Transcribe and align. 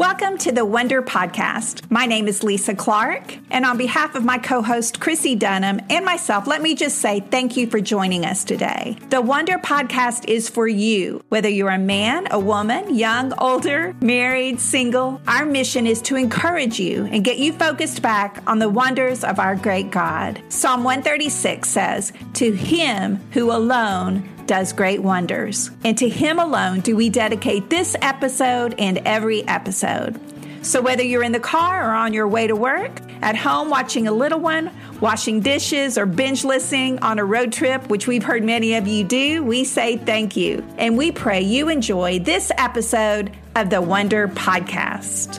Welcome 0.00 0.38
to 0.38 0.50
the 0.50 0.64
Wonder 0.64 1.02
Podcast. 1.02 1.82
My 1.90 2.06
name 2.06 2.26
is 2.26 2.42
Lisa 2.42 2.74
Clark, 2.74 3.36
and 3.50 3.66
on 3.66 3.76
behalf 3.76 4.14
of 4.14 4.24
my 4.24 4.38
co 4.38 4.62
host 4.62 4.98
Chrissy 4.98 5.34
Dunham 5.34 5.78
and 5.90 6.06
myself, 6.06 6.46
let 6.46 6.62
me 6.62 6.74
just 6.74 7.00
say 7.00 7.20
thank 7.20 7.54
you 7.54 7.66
for 7.66 7.82
joining 7.82 8.24
us 8.24 8.42
today. 8.42 8.96
The 9.10 9.20
Wonder 9.20 9.58
Podcast 9.58 10.26
is 10.26 10.48
for 10.48 10.66
you, 10.66 11.22
whether 11.28 11.50
you're 11.50 11.68
a 11.68 11.76
man, 11.76 12.28
a 12.30 12.40
woman, 12.40 12.94
young, 12.94 13.34
older, 13.36 13.94
married, 14.00 14.58
single. 14.58 15.20
Our 15.28 15.44
mission 15.44 15.86
is 15.86 16.00
to 16.02 16.16
encourage 16.16 16.80
you 16.80 17.04
and 17.04 17.22
get 17.22 17.36
you 17.36 17.52
focused 17.52 18.00
back 18.00 18.42
on 18.46 18.58
the 18.58 18.70
wonders 18.70 19.22
of 19.22 19.38
our 19.38 19.54
great 19.54 19.90
God. 19.90 20.42
Psalm 20.48 20.82
136 20.82 21.68
says, 21.68 22.14
To 22.32 22.52
him 22.52 23.16
who 23.32 23.52
alone 23.52 24.26
does 24.50 24.72
great 24.72 25.00
wonders. 25.00 25.70
And 25.84 25.96
to 25.98 26.08
Him 26.08 26.40
alone 26.40 26.80
do 26.80 26.96
we 26.96 27.08
dedicate 27.08 27.70
this 27.70 27.94
episode 28.02 28.74
and 28.80 28.98
every 29.04 29.46
episode. 29.46 30.18
So, 30.66 30.82
whether 30.82 31.04
you're 31.04 31.22
in 31.22 31.30
the 31.30 31.38
car 31.38 31.88
or 31.88 31.94
on 31.94 32.12
your 32.12 32.26
way 32.26 32.48
to 32.48 32.56
work, 32.56 32.90
at 33.22 33.36
home 33.36 33.70
watching 33.70 34.08
a 34.08 34.12
little 34.12 34.40
one, 34.40 34.72
washing 35.00 35.38
dishes, 35.38 35.96
or 35.96 36.04
binge 36.04 36.42
listening 36.42 36.98
on 36.98 37.20
a 37.20 37.24
road 37.24 37.52
trip, 37.52 37.88
which 37.90 38.08
we've 38.08 38.24
heard 38.24 38.42
many 38.42 38.74
of 38.74 38.88
you 38.88 39.04
do, 39.04 39.44
we 39.44 39.62
say 39.62 39.98
thank 39.98 40.36
you. 40.36 40.66
And 40.78 40.98
we 40.98 41.12
pray 41.12 41.42
you 41.42 41.68
enjoy 41.68 42.18
this 42.18 42.50
episode 42.58 43.30
of 43.54 43.70
the 43.70 43.80
Wonder 43.80 44.26
Podcast. 44.26 45.38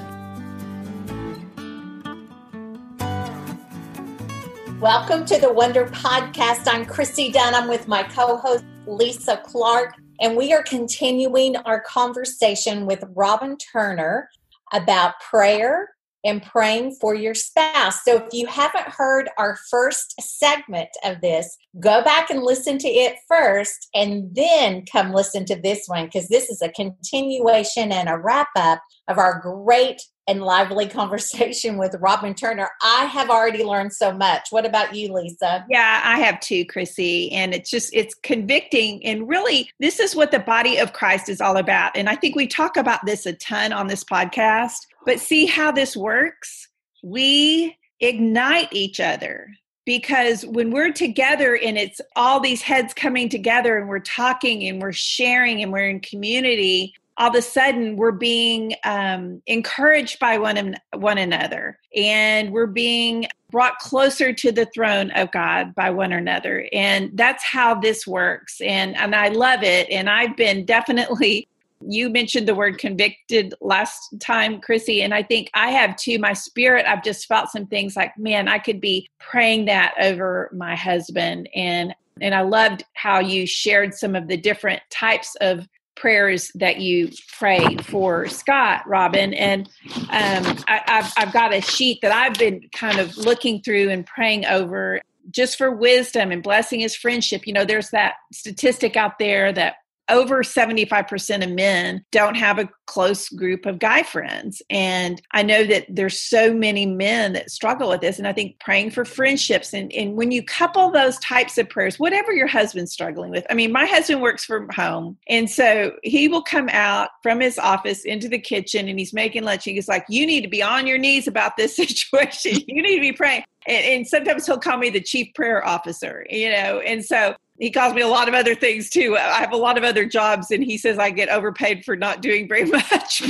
Welcome 4.79 5.25
to 5.25 5.37
the 5.37 5.51
Wonder 5.51 5.85
Podcast. 5.87 6.61
I'm 6.65 6.85
Chrissy 6.85 7.29
Dunham 7.29 7.67
with 7.67 7.89
my 7.89 8.03
co 8.03 8.37
host 8.37 8.63
Lisa 8.87 9.41
Clark, 9.45 9.93
and 10.19 10.35
we 10.35 10.53
are 10.53 10.63
continuing 10.63 11.55
our 11.57 11.81
conversation 11.81 12.85
with 12.85 13.03
Robin 13.15 13.57
Turner 13.57 14.29
about 14.73 15.19
prayer 15.19 15.89
and 16.23 16.43
praying 16.43 16.95
for 17.01 17.15
your 17.15 17.33
spouse. 17.33 18.03
So, 18.03 18.17
if 18.17 18.33
you 18.33 18.47
haven't 18.47 18.87
heard 18.87 19.29
our 19.37 19.57
first 19.69 20.21
segment 20.21 20.89
of 21.03 21.21
this, 21.21 21.57
go 21.79 22.03
back 22.03 22.29
and 22.29 22.43
listen 22.43 22.77
to 22.77 22.87
it 22.87 23.15
first 23.27 23.87
and 23.95 24.35
then 24.35 24.85
come 24.91 25.13
listen 25.13 25.45
to 25.45 25.55
this 25.55 25.83
one 25.87 26.05
because 26.05 26.27
this 26.27 26.49
is 26.49 26.61
a 26.61 26.69
continuation 26.69 27.91
and 27.91 28.09
a 28.09 28.17
wrap 28.17 28.49
up 28.55 28.81
of 29.07 29.17
our 29.17 29.39
great 29.39 30.01
and 30.27 30.43
lively 30.43 30.87
conversation 30.89 31.77
with 31.77 31.95
Robin 31.99 32.33
Turner. 32.33 32.69
I 32.81 33.05
have 33.05 33.29
already 33.29 33.63
learned 33.63 33.93
so 33.93 34.13
much. 34.13 34.47
What 34.49 34.65
about 34.65 34.95
you, 34.95 35.13
Lisa? 35.13 35.65
Yeah, 35.69 36.01
I 36.03 36.19
have 36.19 36.39
too, 36.39 36.65
Chrissy. 36.65 37.31
And 37.31 37.53
it's 37.53 37.69
just, 37.69 37.93
it's 37.93 38.15
convicting. 38.15 39.05
And 39.05 39.27
really, 39.27 39.69
this 39.79 39.99
is 39.99 40.15
what 40.15 40.31
the 40.31 40.39
body 40.39 40.77
of 40.77 40.93
Christ 40.93 41.29
is 41.29 41.41
all 41.41 41.57
about. 41.57 41.95
And 41.95 42.09
I 42.09 42.15
think 42.15 42.35
we 42.35 42.47
talk 42.47 42.77
about 42.77 43.05
this 43.05 43.25
a 43.25 43.33
ton 43.33 43.71
on 43.71 43.87
this 43.87 44.03
podcast, 44.03 44.87
but 45.05 45.19
see 45.19 45.45
how 45.45 45.71
this 45.71 45.95
works? 45.95 46.67
We 47.03 47.77
ignite 47.99 48.69
each 48.71 48.99
other 48.99 49.47
because 49.91 50.45
when 50.45 50.71
we're 50.71 50.93
together 50.93 51.57
and 51.57 51.77
it's 51.77 51.99
all 52.15 52.39
these 52.39 52.61
heads 52.61 52.93
coming 52.93 53.27
together 53.27 53.77
and 53.77 53.89
we're 53.89 53.99
talking 53.99 54.65
and 54.65 54.81
we're 54.81 54.93
sharing 54.93 55.61
and 55.61 55.69
we're 55.73 55.89
in 55.89 55.99
community 55.99 56.93
all 57.17 57.29
of 57.29 57.35
a 57.35 57.41
sudden 57.41 57.97
we're 57.97 58.11
being 58.11 58.73
um, 58.85 59.41
encouraged 59.45 60.17
by 60.17 60.37
one, 60.37 60.75
one 60.93 61.17
another. 61.17 61.77
And 61.95 62.51
we're 62.51 62.67
being 62.67 63.27
brought 63.51 63.77
closer 63.79 64.31
to 64.31 64.51
the 64.51 64.65
throne 64.73 65.11
of 65.11 65.29
god 65.31 65.75
by 65.75 65.89
one 65.89 66.13
another. 66.13 66.67
And 66.71 67.11
that's 67.15 67.43
how 67.43 67.75
this 67.75 68.07
works. 68.07 68.61
And 68.61 68.95
and 68.95 69.13
i 69.13 69.27
love 69.27 69.61
it. 69.61 69.89
And 69.91 70.09
i've 70.09 70.37
been 70.37 70.65
definitely 70.65 71.49
you 71.87 72.09
mentioned 72.09 72.47
the 72.47 72.55
word 72.55 72.77
convicted 72.77 73.53
last 73.61 74.13
time 74.19 74.59
chrissy 74.61 75.01
and 75.01 75.13
i 75.13 75.23
think 75.23 75.49
i 75.53 75.69
have 75.69 75.95
too 75.95 76.17
my 76.19 76.33
spirit 76.33 76.85
i've 76.85 77.03
just 77.03 77.27
felt 77.27 77.49
some 77.49 77.65
things 77.65 77.95
like 77.95 78.17
man 78.17 78.47
i 78.47 78.57
could 78.57 78.79
be 78.79 79.09
praying 79.19 79.65
that 79.65 79.93
over 79.99 80.49
my 80.53 80.75
husband 80.75 81.49
and 81.55 81.93
and 82.19 82.35
I 82.35 82.41
loved 82.41 82.83
how 82.93 83.19
you 83.19 83.47
shared 83.47 83.93
some 83.93 84.15
of 84.15 84.27
the 84.27 84.37
different 84.37 84.81
types 84.89 85.35
of 85.41 85.67
prayers 85.95 86.51
that 86.55 86.79
you 86.79 87.09
pray 87.37 87.77
for 87.77 88.27
Scott, 88.27 88.83
Robin. 88.87 89.33
And 89.33 89.67
um, 90.09 90.57
I, 90.67 90.81
have 90.87 91.13
I've 91.17 91.33
got 91.33 91.53
a 91.53 91.61
sheet 91.61 91.99
that 92.01 92.11
I've 92.11 92.35
been 92.35 92.67
kind 92.73 92.99
of 92.99 93.17
looking 93.17 93.61
through 93.61 93.89
and 93.89 94.05
praying 94.05 94.45
over 94.45 95.01
just 95.29 95.57
for 95.57 95.69
wisdom 95.71 96.31
and 96.31 96.41
blessing 96.41 96.79
his 96.79 96.95
friendship. 96.95 97.45
You 97.45 97.53
know, 97.53 97.65
there's 97.65 97.91
that 97.91 98.15
statistic 98.31 98.95
out 98.95 99.19
there 99.19 99.51
that 99.53 99.75
over 100.11 100.43
75% 100.43 101.43
of 101.43 101.49
men 101.51 102.03
don't 102.11 102.35
have 102.35 102.59
a 102.59 102.69
close 102.85 103.29
group 103.29 103.65
of 103.65 103.79
guy 103.79 104.03
friends. 104.03 104.61
And 104.69 105.21
I 105.31 105.41
know 105.41 105.63
that 105.63 105.85
there's 105.89 106.21
so 106.21 106.53
many 106.53 106.85
men 106.85 107.33
that 107.33 107.49
struggle 107.49 107.89
with 107.89 108.01
this. 108.01 108.19
And 108.19 108.27
I 108.27 108.33
think 108.33 108.59
praying 108.59 108.91
for 108.91 109.05
friendships 109.05 109.73
and, 109.73 109.91
and 109.93 110.15
when 110.15 110.31
you 110.31 110.43
couple 110.43 110.91
those 110.91 111.17
types 111.19 111.57
of 111.57 111.69
prayers, 111.69 111.97
whatever 111.97 112.33
your 112.33 112.47
husband's 112.47 112.91
struggling 112.91 113.31
with. 113.31 113.45
I 113.49 113.53
mean, 113.53 113.71
my 113.71 113.85
husband 113.85 114.21
works 114.21 114.43
from 114.43 114.67
home. 114.69 115.17
And 115.29 115.49
so 115.49 115.93
he 116.03 116.27
will 116.27 116.43
come 116.43 116.67
out 116.69 117.09
from 117.23 117.39
his 117.39 117.57
office 117.57 118.03
into 118.03 118.27
the 118.27 118.39
kitchen 118.39 118.89
and 118.89 118.99
he's 118.99 119.13
making 119.13 119.43
lunch. 119.43 119.63
He's 119.63 119.87
like, 119.87 120.05
You 120.09 120.25
need 120.25 120.41
to 120.41 120.49
be 120.49 120.61
on 120.61 120.85
your 120.85 120.97
knees 120.97 121.27
about 121.27 121.55
this 121.55 121.75
situation. 121.77 122.59
you 122.67 122.81
need 122.81 122.95
to 122.95 123.01
be 123.01 123.13
praying. 123.13 123.43
And, 123.67 123.85
and, 123.85 124.07
sometimes 124.07 124.47
he'll 124.47 124.57
call 124.57 124.77
me 124.77 124.89
the 124.89 125.01
chief 125.01 125.33
prayer 125.35 125.65
officer, 125.65 126.25
you 126.29 126.49
know. 126.49 126.79
And 126.79 127.05
so 127.05 127.35
he 127.61 127.69
calls 127.69 127.93
me 127.93 128.01
a 128.01 128.07
lot 128.07 128.27
of 128.27 128.33
other 128.33 128.55
things 128.55 128.89
too. 128.89 129.15
I 129.15 129.39
have 129.39 129.53
a 129.53 129.57
lot 129.57 129.77
of 129.77 129.83
other 129.83 130.03
jobs, 130.03 130.49
and 130.49 130.63
he 130.63 130.79
says 130.79 130.97
I 130.97 131.11
get 131.11 131.29
overpaid 131.29 131.85
for 131.85 131.95
not 131.95 132.19
doing 132.23 132.47
very 132.47 132.65
much. 132.71 133.21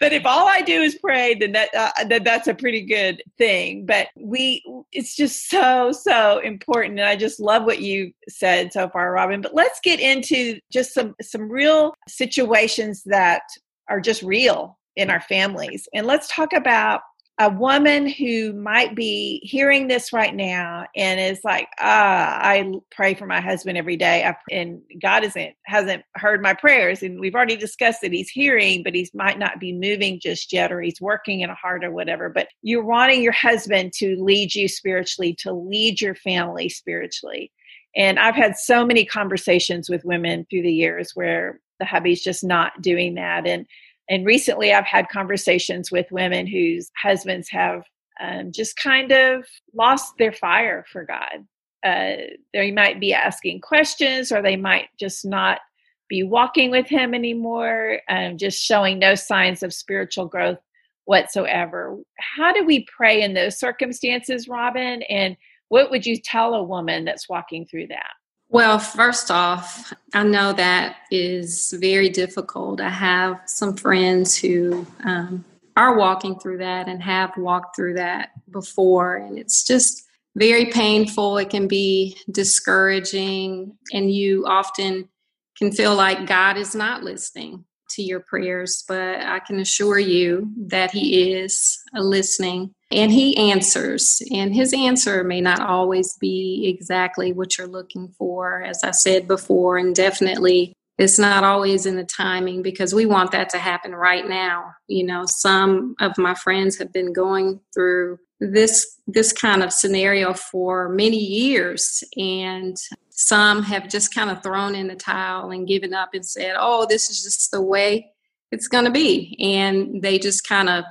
but 0.00 0.14
if 0.14 0.24
all 0.24 0.48
I 0.48 0.62
do 0.62 0.80
is 0.80 0.94
pray, 0.94 1.34
then 1.34 1.52
that 1.52 1.68
uh, 1.74 1.90
then 2.06 2.24
that's 2.24 2.48
a 2.48 2.54
pretty 2.54 2.86
good 2.86 3.22
thing. 3.36 3.84
But 3.84 4.08
we, 4.16 4.64
it's 4.92 5.14
just 5.14 5.50
so 5.50 5.92
so 5.92 6.38
important, 6.38 6.98
and 6.98 7.06
I 7.06 7.16
just 7.16 7.38
love 7.38 7.64
what 7.64 7.82
you 7.82 8.12
said 8.30 8.72
so 8.72 8.88
far, 8.88 9.12
Robin. 9.12 9.42
But 9.42 9.54
let's 9.54 9.78
get 9.84 10.00
into 10.00 10.58
just 10.72 10.94
some 10.94 11.14
some 11.20 11.52
real 11.52 11.92
situations 12.08 13.02
that 13.04 13.42
are 13.90 14.00
just 14.00 14.22
real 14.22 14.78
in 14.96 15.10
our 15.10 15.20
families, 15.20 15.86
and 15.92 16.06
let's 16.06 16.34
talk 16.34 16.54
about 16.54 17.02
a 17.40 17.48
woman 17.48 18.08
who 18.08 18.52
might 18.52 18.96
be 18.96 19.40
hearing 19.44 19.86
this 19.86 20.12
right 20.12 20.34
now 20.34 20.84
and 20.96 21.20
is 21.20 21.40
like, 21.44 21.68
ah, 21.78 22.36
I 22.40 22.72
pray 22.90 23.14
for 23.14 23.26
my 23.26 23.40
husband 23.40 23.78
every 23.78 23.96
day, 23.96 24.28
and 24.50 24.82
God 25.00 25.22
isn't 25.22 25.54
hasn't 25.64 26.02
heard 26.16 26.42
my 26.42 26.52
prayers, 26.52 27.02
and 27.02 27.20
we've 27.20 27.36
already 27.36 27.56
discussed 27.56 28.00
that 28.00 28.12
He's 28.12 28.28
hearing, 28.28 28.82
but 28.82 28.94
He 28.94 29.08
might 29.14 29.38
not 29.38 29.60
be 29.60 29.72
moving 29.72 30.18
just 30.20 30.52
yet, 30.52 30.72
or 30.72 30.80
He's 30.80 31.00
working 31.00 31.42
in 31.42 31.50
a 31.50 31.54
heart 31.54 31.84
or 31.84 31.92
whatever. 31.92 32.28
But 32.28 32.48
you're 32.62 32.84
wanting 32.84 33.22
your 33.22 33.32
husband 33.32 33.92
to 33.98 34.16
lead 34.18 34.56
you 34.56 34.66
spiritually, 34.66 35.36
to 35.40 35.52
lead 35.52 36.00
your 36.00 36.16
family 36.16 36.68
spiritually. 36.68 37.52
And 37.94 38.18
I've 38.18 38.34
had 38.34 38.56
so 38.56 38.84
many 38.84 39.04
conversations 39.04 39.88
with 39.88 40.04
women 40.04 40.44
through 40.50 40.62
the 40.62 40.72
years 40.72 41.12
where 41.14 41.60
the 41.78 41.86
hubby's 41.86 42.22
just 42.22 42.42
not 42.42 42.82
doing 42.82 43.14
that, 43.14 43.46
and 43.46 43.64
and 44.08 44.24
recently, 44.24 44.72
I've 44.72 44.86
had 44.86 45.08
conversations 45.08 45.90
with 45.90 46.10
women 46.10 46.46
whose 46.46 46.90
husbands 47.00 47.48
have 47.50 47.82
um, 48.20 48.52
just 48.52 48.76
kind 48.76 49.12
of 49.12 49.44
lost 49.74 50.14
their 50.18 50.32
fire 50.32 50.84
for 50.90 51.04
God. 51.04 51.46
Uh, 51.84 52.24
they 52.52 52.70
might 52.70 53.00
be 53.00 53.14
asking 53.14 53.60
questions, 53.60 54.32
or 54.32 54.42
they 54.42 54.56
might 54.56 54.88
just 54.98 55.24
not 55.24 55.60
be 56.08 56.22
walking 56.22 56.70
with 56.70 56.88
Him 56.88 57.14
anymore, 57.14 58.00
um, 58.08 58.38
just 58.38 58.62
showing 58.62 58.98
no 58.98 59.14
signs 59.14 59.62
of 59.62 59.74
spiritual 59.74 60.26
growth 60.26 60.58
whatsoever. 61.04 61.98
How 62.18 62.52
do 62.52 62.64
we 62.64 62.86
pray 62.96 63.22
in 63.22 63.34
those 63.34 63.58
circumstances, 63.58 64.48
Robin? 64.48 65.02
And 65.02 65.36
what 65.68 65.90
would 65.90 66.06
you 66.06 66.16
tell 66.16 66.54
a 66.54 66.62
woman 66.62 67.04
that's 67.04 67.28
walking 67.28 67.66
through 67.66 67.88
that? 67.88 68.12
Well, 68.50 68.78
first 68.78 69.30
off, 69.30 69.92
I 70.14 70.22
know 70.22 70.54
that 70.54 70.96
is 71.10 71.74
very 71.78 72.08
difficult. 72.08 72.80
I 72.80 72.88
have 72.88 73.40
some 73.46 73.76
friends 73.76 74.36
who 74.36 74.86
um, 75.04 75.44
are 75.76 75.98
walking 75.98 76.38
through 76.38 76.58
that 76.58 76.88
and 76.88 77.02
have 77.02 77.36
walked 77.36 77.76
through 77.76 77.94
that 77.94 78.30
before, 78.50 79.16
and 79.16 79.38
it's 79.38 79.64
just 79.64 80.02
very 80.34 80.66
painful. 80.66 81.36
It 81.36 81.50
can 81.50 81.68
be 81.68 82.16
discouraging, 82.30 83.76
and 83.92 84.10
you 84.10 84.46
often 84.46 85.10
can 85.58 85.70
feel 85.70 85.94
like 85.94 86.26
God 86.26 86.56
is 86.56 86.74
not 86.74 87.02
listening 87.02 87.64
to 87.90 88.02
your 88.02 88.20
prayers, 88.20 88.84
but 88.86 89.20
I 89.20 89.40
can 89.40 89.60
assure 89.60 89.98
you 89.98 90.50
that 90.66 90.90
He 90.90 91.32
is 91.32 91.78
listening 91.94 92.74
and 92.90 93.12
He 93.12 93.36
answers. 93.36 94.22
And 94.32 94.54
His 94.54 94.72
answer 94.72 95.24
may 95.24 95.40
not 95.40 95.60
always 95.60 96.16
be 96.20 96.66
exactly 96.68 97.32
what 97.32 97.58
you're 97.58 97.66
looking 97.66 98.08
for, 98.18 98.62
as 98.62 98.82
I 98.84 98.92
said 98.92 99.28
before, 99.28 99.78
and 99.78 99.94
definitely 99.94 100.72
it's 100.98 101.18
not 101.18 101.44
always 101.44 101.86
in 101.86 101.94
the 101.94 102.04
timing 102.04 102.60
because 102.60 102.92
we 102.92 103.06
want 103.06 103.30
that 103.30 103.48
to 103.50 103.58
happen 103.58 103.94
right 103.94 104.28
now. 104.28 104.72
You 104.88 105.06
know, 105.06 105.24
some 105.26 105.94
of 106.00 106.18
my 106.18 106.34
friends 106.34 106.76
have 106.78 106.92
been 106.92 107.12
going 107.12 107.60
through 107.72 108.18
this 108.40 108.98
this 109.06 109.32
kind 109.32 109.62
of 109.62 109.72
scenario 109.72 110.34
for 110.34 110.88
many 110.88 111.18
years 111.18 112.04
and 112.16 112.76
some 113.20 113.64
have 113.64 113.88
just 113.88 114.14
kind 114.14 114.30
of 114.30 114.44
thrown 114.44 114.76
in 114.76 114.86
the 114.86 114.94
towel 114.94 115.50
and 115.50 115.66
given 115.66 115.92
up 115.92 116.10
and 116.14 116.24
said, 116.24 116.54
oh, 116.56 116.86
this 116.88 117.10
is 117.10 117.24
just 117.24 117.50
the 117.50 117.60
way 117.60 118.12
it's 118.52 118.68
going 118.68 118.84
to 118.84 118.92
be. 118.92 119.36
And 119.40 120.00
they 120.00 120.20
just 120.20 120.46
kind 120.46 120.68
of 120.68 120.84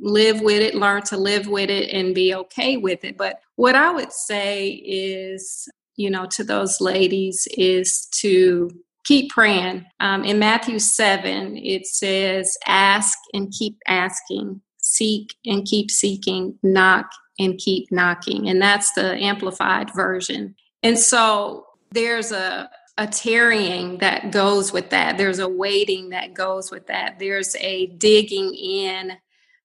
live 0.00 0.40
with 0.40 0.62
it, 0.62 0.74
learn 0.74 1.02
to 1.02 1.18
live 1.18 1.46
with 1.46 1.68
it, 1.68 1.90
and 1.90 2.14
be 2.14 2.34
okay 2.34 2.78
with 2.78 3.04
it. 3.04 3.18
But 3.18 3.40
what 3.56 3.74
I 3.74 3.90
would 3.90 4.12
say 4.12 4.70
is, 4.70 5.68
you 5.96 6.08
know, 6.08 6.24
to 6.30 6.42
those 6.42 6.80
ladies 6.80 7.46
is 7.54 8.06
to 8.12 8.70
keep 9.04 9.30
praying. 9.30 9.84
Um, 10.00 10.24
in 10.24 10.38
Matthew 10.38 10.78
7, 10.78 11.58
it 11.58 11.86
says, 11.86 12.56
Ask 12.66 13.18
and 13.34 13.52
keep 13.52 13.76
asking, 13.86 14.62
seek 14.78 15.34
and 15.44 15.66
keep 15.66 15.90
seeking, 15.90 16.58
knock 16.62 17.10
and 17.38 17.58
keep 17.58 17.92
knocking. 17.92 18.48
And 18.48 18.62
that's 18.62 18.92
the 18.92 19.16
amplified 19.16 19.94
version. 19.94 20.54
And 20.82 20.98
so 20.98 21.66
there's 21.94 22.32
a 22.32 22.68
a 22.96 23.06
tarrying 23.06 23.98
that 23.98 24.30
goes 24.30 24.72
with 24.72 24.90
that. 24.90 25.18
There's 25.18 25.40
a 25.40 25.48
waiting 25.48 26.10
that 26.10 26.32
goes 26.32 26.70
with 26.70 26.86
that. 26.86 27.18
There's 27.18 27.56
a 27.56 27.86
digging 27.86 28.54
in 28.54 29.14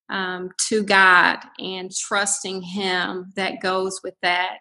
um, 0.09 0.49
to 0.69 0.83
God 0.83 1.37
and 1.59 1.91
trusting 1.95 2.63
Him 2.63 3.31
that 3.35 3.61
goes 3.61 4.01
with 4.03 4.15
that. 4.23 4.57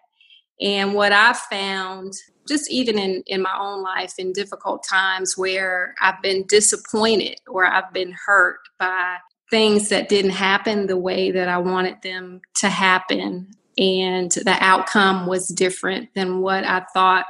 And 0.61 0.93
what 0.93 1.11
I've 1.11 1.39
found, 1.39 2.13
just 2.47 2.69
even 2.69 2.99
in, 2.99 3.23
in 3.25 3.41
my 3.41 3.57
own 3.59 3.81
life 3.81 4.13
in 4.19 4.33
difficult 4.33 4.85
times 4.87 5.35
where 5.35 5.95
I've 5.99 6.21
been 6.21 6.45
disappointed 6.47 7.37
or 7.47 7.65
I've 7.65 7.91
been 7.91 8.13
hurt 8.25 8.59
by 8.77 9.17
things 9.49 9.89
that 9.89 10.09
didn't 10.09 10.31
happen 10.31 10.85
the 10.85 10.97
way 10.97 11.31
that 11.31 11.49
I 11.49 11.57
wanted 11.57 12.03
them 12.03 12.41
to 12.57 12.69
happen, 12.69 13.49
and 13.79 14.31
the 14.31 14.57
outcome 14.59 15.25
was 15.25 15.47
different 15.47 16.09
than 16.13 16.41
what 16.41 16.65
I 16.65 16.85
thought 16.93 17.25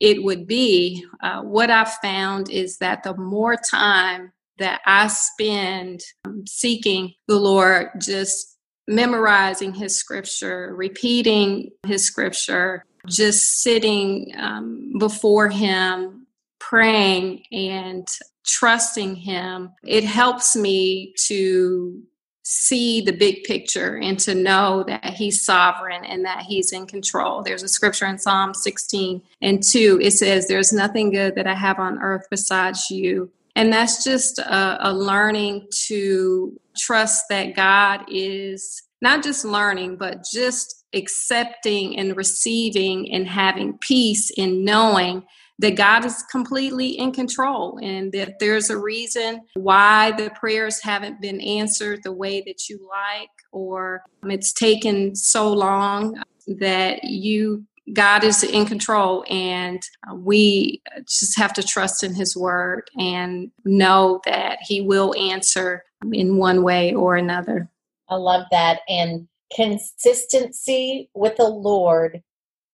it 0.00 0.22
would 0.22 0.46
be, 0.46 1.04
uh, 1.22 1.42
what 1.42 1.70
I've 1.70 1.92
found 1.94 2.50
is 2.50 2.78
that 2.78 3.02
the 3.02 3.16
more 3.16 3.56
time 3.56 4.32
that 4.58 4.80
I 4.86 5.08
spend 5.08 6.02
um, 6.24 6.44
seeking 6.46 7.14
the 7.26 7.36
Lord, 7.36 7.88
just 8.00 8.56
memorizing 8.86 9.74
His 9.74 9.96
scripture, 9.96 10.74
repeating 10.74 11.70
His 11.86 12.04
scripture, 12.04 12.84
just 13.08 13.62
sitting 13.62 14.32
um, 14.36 14.94
before 14.98 15.48
Him, 15.48 16.26
praying 16.58 17.44
and 17.52 18.06
trusting 18.44 19.16
Him, 19.16 19.70
it 19.84 20.04
helps 20.04 20.54
me 20.54 21.14
to 21.26 22.02
see 22.44 23.00
the 23.00 23.12
big 23.12 23.42
picture 23.44 23.96
and 23.96 24.20
to 24.20 24.34
know 24.34 24.84
that 24.86 25.14
he's 25.14 25.44
sovereign 25.44 26.04
and 26.04 26.24
that 26.24 26.42
he's 26.42 26.72
in 26.72 26.86
control. 26.86 27.42
There's 27.42 27.62
a 27.62 27.68
scripture 27.68 28.06
in 28.06 28.18
Psalm 28.18 28.52
16 28.54 29.22
and 29.40 29.62
2. 29.62 30.00
It 30.02 30.12
says, 30.12 30.46
There's 30.46 30.72
nothing 30.72 31.10
good 31.10 31.34
that 31.36 31.46
I 31.46 31.54
have 31.54 31.78
on 31.78 31.98
earth 32.00 32.26
besides 32.30 32.90
you. 32.90 33.30
And 33.56 33.72
that's 33.72 34.04
just 34.04 34.38
a, 34.38 34.88
a 34.88 34.92
learning 34.92 35.68
to 35.86 36.60
trust 36.76 37.24
that 37.30 37.56
God 37.56 38.04
is 38.08 38.82
not 39.00 39.22
just 39.22 39.44
learning, 39.44 39.96
but 39.96 40.24
just 40.30 40.84
accepting 40.92 41.98
and 41.98 42.16
receiving 42.16 43.12
and 43.12 43.26
having 43.26 43.78
peace 43.78 44.30
in 44.30 44.64
knowing 44.64 45.22
that 45.58 45.76
God 45.76 46.04
is 46.04 46.22
completely 46.30 46.98
in 46.98 47.12
control 47.12 47.78
and 47.82 48.12
that 48.12 48.38
there's 48.40 48.70
a 48.70 48.78
reason 48.78 49.42
why 49.54 50.12
the 50.12 50.30
prayers 50.30 50.80
haven't 50.80 51.20
been 51.20 51.40
answered 51.40 52.02
the 52.02 52.12
way 52.12 52.42
that 52.42 52.68
you 52.68 52.88
like 52.88 53.30
or 53.52 54.02
it's 54.24 54.52
taken 54.52 55.14
so 55.14 55.52
long 55.52 56.20
that 56.46 57.04
you 57.04 57.64
God 57.92 58.24
is 58.24 58.42
in 58.42 58.64
control 58.64 59.24
and 59.28 59.82
uh, 60.10 60.14
we 60.14 60.82
just 61.06 61.38
have 61.38 61.52
to 61.52 61.62
trust 61.62 62.02
in 62.02 62.14
his 62.14 62.34
word 62.34 62.88
and 62.98 63.50
know 63.64 64.20
that 64.24 64.58
he 64.62 64.80
will 64.80 65.14
answer 65.14 65.84
in 66.12 66.38
one 66.38 66.62
way 66.62 66.94
or 66.94 67.16
another. 67.16 67.68
I 68.08 68.14
love 68.14 68.46
that 68.50 68.80
and 68.88 69.28
consistency 69.54 71.10
with 71.14 71.36
the 71.36 71.48
Lord 71.48 72.22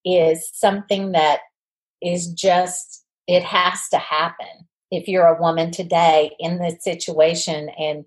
is 0.05 0.49
something 0.53 1.11
that 1.11 1.41
is 2.01 2.31
just, 2.33 3.05
it 3.27 3.43
has 3.43 3.87
to 3.89 3.97
happen. 3.97 4.67
If 4.89 5.07
you're 5.07 5.27
a 5.27 5.41
woman 5.41 5.71
today 5.71 6.35
in 6.39 6.59
this 6.59 6.83
situation 6.83 7.69
and 7.77 8.05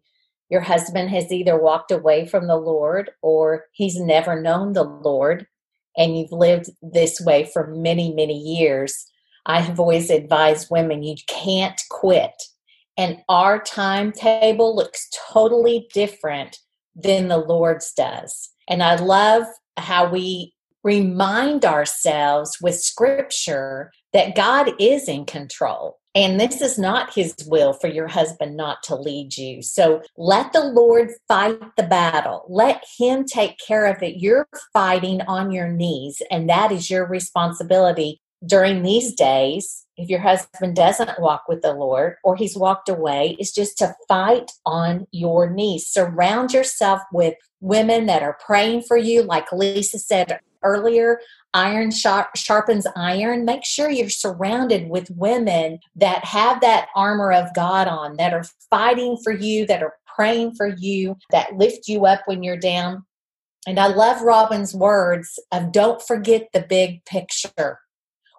your 0.50 0.60
husband 0.60 1.10
has 1.10 1.32
either 1.32 1.58
walked 1.60 1.90
away 1.90 2.26
from 2.26 2.46
the 2.46 2.56
Lord 2.56 3.10
or 3.22 3.64
he's 3.72 3.98
never 3.98 4.40
known 4.40 4.72
the 4.72 4.84
Lord, 4.84 5.46
and 5.96 6.18
you've 6.18 6.32
lived 6.32 6.70
this 6.82 7.20
way 7.20 7.44
for 7.44 7.68
many, 7.68 8.12
many 8.12 8.36
years, 8.36 9.06
I 9.46 9.60
have 9.60 9.78
always 9.78 10.10
advised 10.10 10.68
women 10.70 11.02
you 11.02 11.16
can't 11.28 11.80
quit. 11.90 12.32
And 12.96 13.22
our 13.28 13.60
timetable 13.60 14.74
looks 14.74 15.08
totally 15.32 15.88
different 15.92 16.58
than 16.94 17.28
the 17.28 17.38
Lord's 17.38 17.92
does. 17.92 18.50
And 18.68 18.82
I 18.82 18.96
love 18.96 19.44
how 19.76 20.08
we 20.08 20.53
remind 20.84 21.64
ourselves 21.64 22.58
with 22.60 22.78
scripture 22.78 23.90
that 24.12 24.36
God 24.36 24.72
is 24.78 25.08
in 25.08 25.24
control. 25.24 25.98
And 26.14 26.38
this 26.38 26.60
is 26.60 26.78
not 26.78 27.12
his 27.12 27.34
will 27.48 27.72
for 27.72 27.88
your 27.88 28.06
husband 28.06 28.56
not 28.56 28.84
to 28.84 28.94
lead 28.94 29.36
you. 29.36 29.62
So 29.62 30.00
let 30.16 30.52
the 30.52 30.62
Lord 30.62 31.10
fight 31.26 31.58
the 31.76 31.82
battle. 31.82 32.44
Let 32.48 32.84
him 32.98 33.24
take 33.24 33.58
care 33.58 33.86
of 33.86 34.00
it. 34.00 34.18
You're 34.18 34.46
fighting 34.72 35.22
on 35.22 35.50
your 35.50 35.68
knees, 35.68 36.22
and 36.30 36.48
that 36.48 36.70
is 36.70 36.88
your 36.88 37.08
responsibility 37.08 38.20
during 38.46 38.82
these 38.82 39.12
days. 39.14 39.86
If 39.96 40.08
your 40.08 40.20
husband 40.20 40.76
doesn't 40.76 41.20
walk 41.20 41.44
with 41.48 41.62
the 41.62 41.72
Lord 41.72 42.16
or 42.22 42.36
he's 42.36 42.56
walked 42.56 42.88
away, 42.88 43.36
is 43.40 43.52
just 43.52 43.78
to 43.78 43.94
fight 44.06 44.52
on 44.64 45.06
your 45.10 45.50
knees. 45.50 45.88
Surround 45.88 46.52
yourself 46.52 47.00
with 47.12 47.34
women 47.60 48.06
that 48.06 48.22
are 48.22 48.38
praying 48.44 48.82
for 48.82 48.96
you, 48.96 49.22
like 49.22 49.50
Lisa 49.52 49.98
said 49.98 50.38
earlier, 50.64 51.20
iron 51.52 51.90
sharpens 51.90 52.86
iron. 52.96 53.44
Make 53.44 53.64
sure 53.64 53.90
you're 53.90 54.08
surrounded 54.08 54.88
with 54.88 55.10
women 55.10 55.78
that 55.96 56.24
have 56.24 56.60
that 56.62 56.88
armor 56.96 57.32
of 57.32 57.54
God 57.54 57.86
on, 57.86 58.16
that 58.16 58.34
are 58.34 58.44
fighting 58.70 59.18
for 59.22 59.32
you, 59.32 59.66
that 59.66 59.82
are 59.82 59.94
praying 60.16 60.54
for 60.54 60.66
you, 60.66 61.16
that 61.30 61.56
lift 61.56 61.88
you 61.88 62.06
up 62.06 62.22
when 62.26 62.42
you're 62.42 62.56
down. 62.56 63.04
And 63.66 63.78
I 63.78 63.86
love 63.86 64.20
Robin's 64.22 64.74
words 64.74 65.38
of 65.52 65.72
don't 65.72 66.02
forget 66.02 66.48
the 66.52 66.60
big 66.60 67.04
picture. 67.04 67.78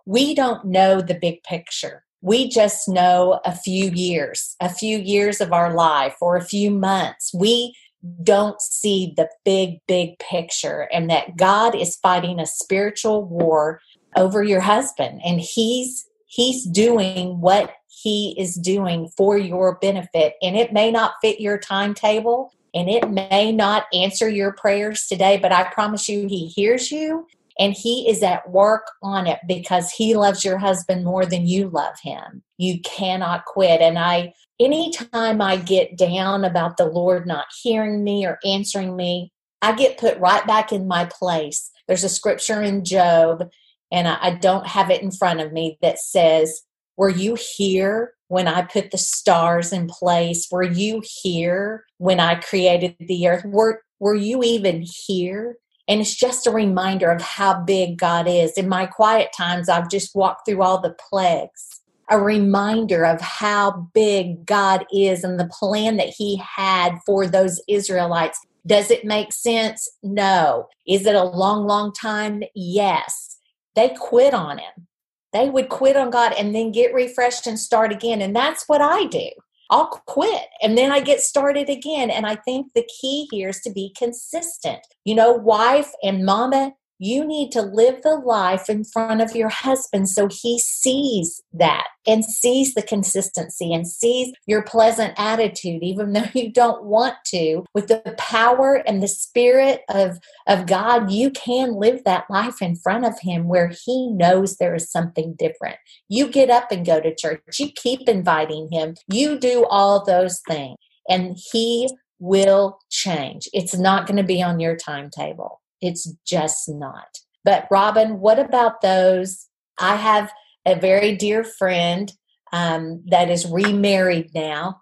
We 0.05 0.35
don't 0.35 0.65
know 0.65 1.01
the 1.01 1.17
big 1.19 1.41
picture. 1.43 2.03
We 2.21 2.49
just 2.49 2.87
know 2.87 3.39
a 3.45 3.55
few 3.55 3.91
years, 3.91 4.55
a 4.59 4.69
few 4.69 4.97
years 4.97 5.41
of 5.41 5.51
our 5.51 5.73
life 5.73 6.15
or 6.21 6.35
a 6.35 6.45
few 6.45 6.71
months. 6.71 7.31
We 7.33 7.75
don't 8.23 8.61
see 8.61 9.13
the 9.15 9.29
big, 9.43 9.79
big 9.87 10.17
picture 10.19 10.87
and 10.93 11.09
that 11.09 11.37
God 11.37 11.75
is 11.75 11.95
fighting 11.97 12.39
a 12.39 12.45
spiritual 12.45 13.23
war 13.25 13.81
over 14.15 14.43
your 14.43 14.61
husband. 14.61 15.21
And 15.23 15.39
he's 15.39 16.07
he's 16.27 16.65
doing 16.65 17.39
what 17.39 17.73
he 17.87 18.35
is 18.37 18.55
doing 18.55 19.09
for 19.15 19.37
your 19.37 19.75
benefit. 19.75 20.35
And 20.41 20.55
it 20.55 20.73
may 20.73 20.91
not 20.91 21.13
fit 21.21 21.39
your 21.39 21.57
timetable 21.57 22.51
and 22.75 22.89
it 22.89 23.09
may 23.09 23.51
not 23.53 23.85
answer 23.93 24.29
your 24.29 24.51
prayers 24.51 25.07
today 25.07 25.39
but 25.41 25.51
i 25.51 25.63
promise 25.63 26.07
you 26.07 26.27
he 26.27 26.47
hears 26.47 26.91
you 26.91 27.25
and 27.57 27.73
he 27.73 28.09
is 28.09 28.21
at 28.21 28.49
work 28.49 28.87
on 29.01 29.27
it 29.27 29.39
because 29.47 29.91
he 29.91 30.15
loves 30.15 30.43
your 30.43 30.57
husband 30.57 31.05
more 31.05 31.25
than 31.25 31.47
you 31.47 31.69
love 31.69 31.95
him 32.01 32.43
you 32.57 32.79
cannot 32.81 33.45
quit 33.45 33.81
and 33.81 33.97
i 33.97 34.33
anytime 34.59 35.41
I 35.41 35.57
get 35.57 35.97
down 35.97 36.45
about 36.45 36.77
the 36.77 36.85
Lord 36.85 37.27
not 37.27 37.47
hearing 37.61 38.03
me 38.03 38.25
or 38.25 38.39
answering 38.45 38.95
me, 38.95 39.31
I 39.61 39.73
get 39.73 39.97
put 39.97 40.19
right 40.19 40.45
back 40.45 40.71
in 40.71 40.87
my 40.87 41.05
place. 41.05 41.69
There's 41.87 42.03
a 42.03 42.09
scripture 42.09 42.61
in 42.61 42.83
Job, 42.83 43.49
and 43.91 44.07
I, 44.07 44.17
I 44.21 44.31
don't 44.35 44.67
have 44.67 44.89
it 44.89 45.01
in 45.01 45.11
front 45.11 45.41
of 45.41 45.51
me, 45.51 45.77
that 45.81 45.99
says, 45.99 46.61
Were 46.97 47.09
you 47.09 47.37
here 47.57 48.13
when 48.27 48.47
I 48.47 48.63
put 48.63 48.91
the 48.91 48.97
stars 48.97 49.71
in 49.71 49.87
place? 49.87 50.47
Were 50.51 50.63
you 50.63 51.01
here 51.21 51.85
when 51.97 52.19
I 52.19 52.35
created 52.35 52.95
the 52.99 53.27
earth? 53.27 53.45
Were, 53.45 53.81
were 53.99 54.15
you 54.15 54.43
even 54.43 54.83
here? 55.07 55.57
And 55.87 56.01
it's 56.01 56.15
just 56.15 56.47
a 56.47 56.51
reminder 56.51 57.11
of 57.11 57.21
how 57.21 57.61
big 57.61 57.97
God 57.97 58.27
is. 58.27 58.53
In 58.53 58.67
my 58.67 58.85
quiet 58.85 59.29
times, 59.37 59.69
I've 59.69 59.89
just 59.89 60.15
walked 60.15 60.47
through 60.47 60.63
all 60.63 60.81
the 60.81 60.95
plagues 61.09 61.81
a 62.09 62.19
reminder 62.19 63.05
of 63.05 63.19
how 63.21 63.89
big 63.93 64.45
God 64.45 64.85
is 64.93 65.23
and 65.23 65.39
the 65.39 65.49
plan 65.59 65.97
that 65.97 66.13
He 66.15 66.37
had 66.37 66.97
for 67.05 67.27
those 67.27 67.61
Israelites. 67.67 68.39
Does 68.67 68.91
it 68.91 69.05
make 69.05 69.33
sense? 69.33 69.89
No. 70.03 70.67
Is 70.87 71.05
it 71.05 71.15
a 71.15 71.23
long, 71.23 71.65
long 71.65 71.93
time? 71.93 72.43
Yes. 72.53 73.37
They 73.75 73.89
quit 73.89 74.33
on 74.33 74.57
Him. 74.59 74.87
They 75.33 75.49
would 75.49 75.69
quit 75.69 75.97
on 75.97 76.11
God 76.11 76.33
and 76.37 76.55
then 76.55 76.71
get 76.71 76.93
refreshed 76.93 77.47
and 77.47 77.59
start 77.59 77.91
again. 77.91 78.21
And 78.21 78.35
that's 78.35 78.63
what 78.67 78.81
I 78.81 79.05
do. 79.05 79.29
I'll 79.69 79.87
quit 79.87 80.43
and 80.61 80.77
then 80.77 80.91
I 80.91 80.99
get 80.99 81.21
started 81.21 81.69
again. 81.69 82.09
And 82.09 82.25
I 82.25 82.35
think 82.35 82.73
the 82.73 82.87
key 83.01 83.27
here 83.31 83.49
is 83.49 83.61
to 83.61 83.71
be 83.71 83.93
consistent. 83.97 84.79
You 85.03 85.15
know, 85.15 85.33
wife 85.33 85.91
and 86.03 86.25
mama, 86.25 86.73
you 86.99 87.25
need 87.25 87.51
to 87.51 87.61
live 87.61 88.01
the 88.03 88.15
life 88.15 88.69
in 88.69 88.83
front 88.83 89.21
of 89.21 89.35
your 89.35 89.49
husband 89.49 90.09
so 90.09 90.27
he 90.27 90.59
sees 90.59 91.41
that 91.53 91.87
and 92.07 92.23
sees 92.23 92.73
the 92.73 92.81
consistency 92.81 93.73
and 93.73 93.87
sees 93.87 94.33
your 94.45 94.63
pleasant 94.63 95.13
attitude 95.17 95.83
even 95.83 96.13
though 96.13 96.25
you 96.33 96.51
don't 96.51 96.85
want 96.85 97.15
to. 97.27 97.65
With 97.73 97.87
the 97.87 98.15
power 98.17 98.75
and 98.87 99.01
the 99.01 99.07
spirit 99.07 99.81
of 99.89 100.19
of 100.47 100.67
God 100.67 101.11
you 101.11 101.31
can 101.31 101.73
live 101.73 102.03
that 102.05 102.29
life 102.29 102.61
in 102.61 102.75
front 102.75 103.05
of 103.05 103.19
him 103.19 103.47
where 103.47 103.71
he 103.85 104.09
knows 104.11 104.55
there 104.55 104.75
is 104.75 104.91
something 104.91 105.35
different. 105.37 105.77
You 106.07 106.29
get 106.29 106.49
up 106.49 106.71
and 106.71 106.85
go 106.85 107.01
to 107.01 107.15
church. 107.15 107.41
You 107.59 107.71
keep 107.71 108.07
inviting 108.07 108.69
him. 108.71 108.95
You 109.11 109.37
do 109.37 109.65
all 109.69 110.03
those 110.03 110.41
things 110.47 110.77
and 111.09 111.37
he 111.51 111.89
will 112.19 112.79
change. 112.89 113.49
It's 113.53 113.75
not 113.75 114.07
going 114.07 114.17
to 114.17 114.23
be 114.23 114.41
on 114.41 114.59
your 114.59 114.75
timetable 114.75 115.61
it's 115.81 116.11
just 116.25 116.69
not. 116.69 117.19
But, 117.43 117.67
Robin, 117.69 118.19
what 118.19 118.39
about 118.39 118.81
those? 118.81 119.47
I 119.79 119.95
have 119.95 120.31
a 120.65 120.75
very 120.75 121.15
dear 121.15 121.43
friend 121.43 122.11
um, 122.51 123.03
that 123.07 123.29
is 123.29 123.45
remarried 123.45 124.33
now 124.33 124.81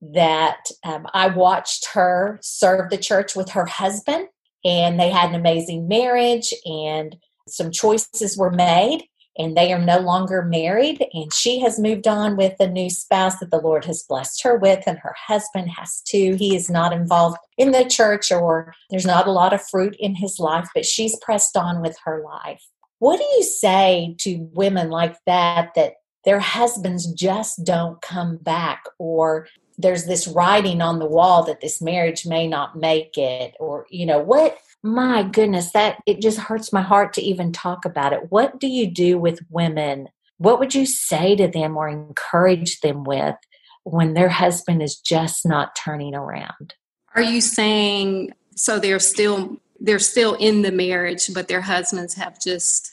that 0.00 0.64
um, 0.84 1.06
I 1.12 1.28
watched 1.28 1.88
her 1.92 2.38
serve 2.42 2.90
the 2.90 2.96
church 2.96 3.36
with 3.36 3.50
her 3.50 3.66
husband, 3.66 4.28
and 4.64 4.98
they 4.98 5.10
had 5.10 5.30
an 5.30 5.34
amazing 5.34 5.88
marriage, 5.88 6.54
and 6.64 7.16
some 7.48 7.70
choices 7.70 8.36
were 8.38 8.50
made 8.50 9.04
and 9.38 9.56
they 9.56 9.72
are 9.72 9.80
no 9.80 9.98
longer 9.98 10.42
married 10.42 11.04
and 11.12 11.32
she 11.32 11.60
has 11.60 11.78
moved 11.78 12.06
on 12.08 12.36
with 12.36 12.54
a 12.60 12.66
new 12.66 12.90
spouse 12.90 13.38
that 13.38 13.50
the 13.50 13.60
lord 13.60 13.84
has 13.84 14.02
blessed 14.02 14.42
her 14.42 14.56
with 14.56 14.82
and 14.86 14.98
her 14.98 15.14
husband 15.26 15.70
has 15.70 16.00
too. 16.02 16.36
He 16.38 16.56
is 16.56 16.68
not 16.68 16.92
involved 16.92 17.38
in 17.56 17.72
the 17.72 17.84
church 17.84 18.32
or 18.32 18.74
there's 18.90 19.06
not 19.06 19.26
a 19.26 19.32
lot 19.32 19.52
of 19.52 19.66
fruit 19.66 19.96
in 19.98 20.14
his 20.14 20.38
life 20.38 20.68
but 20.74 20.84
she's 20.84 21.18
pressed 21.20 21.56
on 21.56 21.80
with 21.80 21.96
her 22.04 22.22
life. 22.22 22.62
What 22.98 23.18
do 23.18 23.24
you 23.36 23.42
say 23.42 24.14
to 24.18 24.48
women 24.52 24.90
like 24.90 25.16
that 25.26 25.70
that 25.74 25.94
their 26.24 26.40
husbands 26.40 27.10
just 27.12 27.64
don't 27.64 28.00
come 28.02 28.36
back 28.36 28.82
or 28.98 29.46
there's 29.80 30.04
this 30.04 30.28
writing 30.28 30.80
on 30.80 30.98
the 30.98 31.06
wall 31.06 31.44
that 31.44 31.60
this 31.60 31.80
marriage 31.80 32.26
may 32.26 32.46
not 32.46 32.76
make 32.76 33.16
it 33.16 33.54
or 33.58 33.86
you 33.90 34.06
know 34.06 34.18
what 34.18 34.58
my 34.82 35.22
goodness, 35.22 35.72
that 35.72 36.02
it 36.06 36.22
just 36.22 36.38
hurts 36.38 36.72
my 36.72 36.82
heart 36.82 37.12
to 37.14 37.22
even 37.22 37.52
talk 37.52 37.84
about 37.84 38.12
it. 38.12 38.30
What 38.30 38.58
do 38.58 38.66
you 38.66 38.90
do 38.90 39.18
with 39.18 39.40
women? 39.50 40.08
What 40.38 40.58
would 40.58 40.74
you 40.74 40.86
say 40.86 41.36
to 41.36 41.48
them 41.48 41.76
or 41.76 41.88
encourage 41.88 42.80
them 42.80 43.04
with 43.04 43.36
when 43.84 44.14
their 44.14 44.30
husband 44.30 44.82
is 44.82 44.96
just 44.98 45.46
not 45.46 45.76
turning 45.76 46.14
around? 46.14 46.74
Are 47.14 47.22
you 47.22 47.40
saying 47.40 48.32
so 48.56 48.78
they're 48.78 48.98
still 48.98 49.58
they're 49.80 49.98
still 49.98 50.34
in 50.34 50.62
the 50.62 50.72
marriage, 50.72 51.32
but 51.32 51.48
their 51.48 51.62
husbands 51.62 52.14
have 52.14 52.40
just 52.40 52.90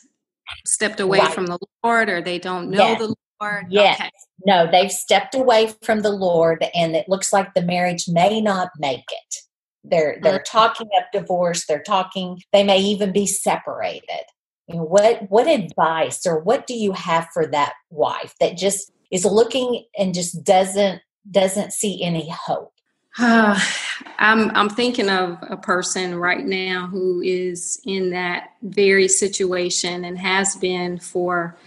stepped 0.65 1.00
away 1.00 1.20
right. 1.20 1.34
from 1.34 1.46
the 1.46 1.60
Lord 1.84 2.10
or 2.10 2.22
they 2.22 2.39
don't 2.39 2.70
know 2.70 2.77
yes. 2.77 3.00
the 3.00 3.15
Lord? 3.41 3.67
Yes. 3.70 4.00
Okay. 4.00 4.10
No, 4.46 4.70
they've 4.70 4.91
stepped 4.91 5.36
away 5.36 5.74
from 5.82 6.01
the 6.01 6.12
Lord 6.12 6.65
and 6.74 6.96
it 6.96 7.10
looks 7.10 7.34
like 7.34 7.53
the 7.53 7.62
marriage 7.62 8.06
may 8.08 8.41
not 8.41 8.70
make 8.79 9.06
it. 9.10 9.36
They're 9.84 10.17
they're 10.22 10.44
talking 10.44 10.89
of 10.98 11.03
divorce. 11.13 11.65
They're 11.65 11.82
talking. 11.82 12.41
They 12.51 12.63
may 12.63 12.79
even 12.79 13.12
be 13.12 13.25
separated. 13.25 14.25
You 14.67 14.75
know, 14.75 14.84
what 14.84 15.29
what 15.29 15.48
advice 15.48 16.25
or 16.25 16.39
what 16.39 16.67
do 16.67 16.74
you 16.74 16.91
have 16.91 17.27
for 17.34 17.48
that 17.48 17.74
wife 17.89 18.36
that 18.39 18.58
just 18.58 18.91
is 19.12 19.24
looking 19.24 19.86
and 19.98 20.13
just 20.13 20.44
doesn't 20.44 21.01
doesn't 21.32 21.72
see 21.72 22.03
any 22.03 22.29
hope? 22.29 22.74
Uh, 23.17 23.60
I'm 24.20 24.51
I'm 24.56 24.70
thinking 24.70 25.10
of 25.10 25.38
a 25.50 25.58
person 25.58 26.15
right 26.15 26.46
now 26.46 26.88
who 26.88 27.22
is 27.22 27.79
in 27.86 28.10
that 28.12 28.50
very 28.62 29.08
situation 29.08 30.03
and 30.03 30.17
has 30.17 30.56
been 30.58 31.00
for 31.00 31.58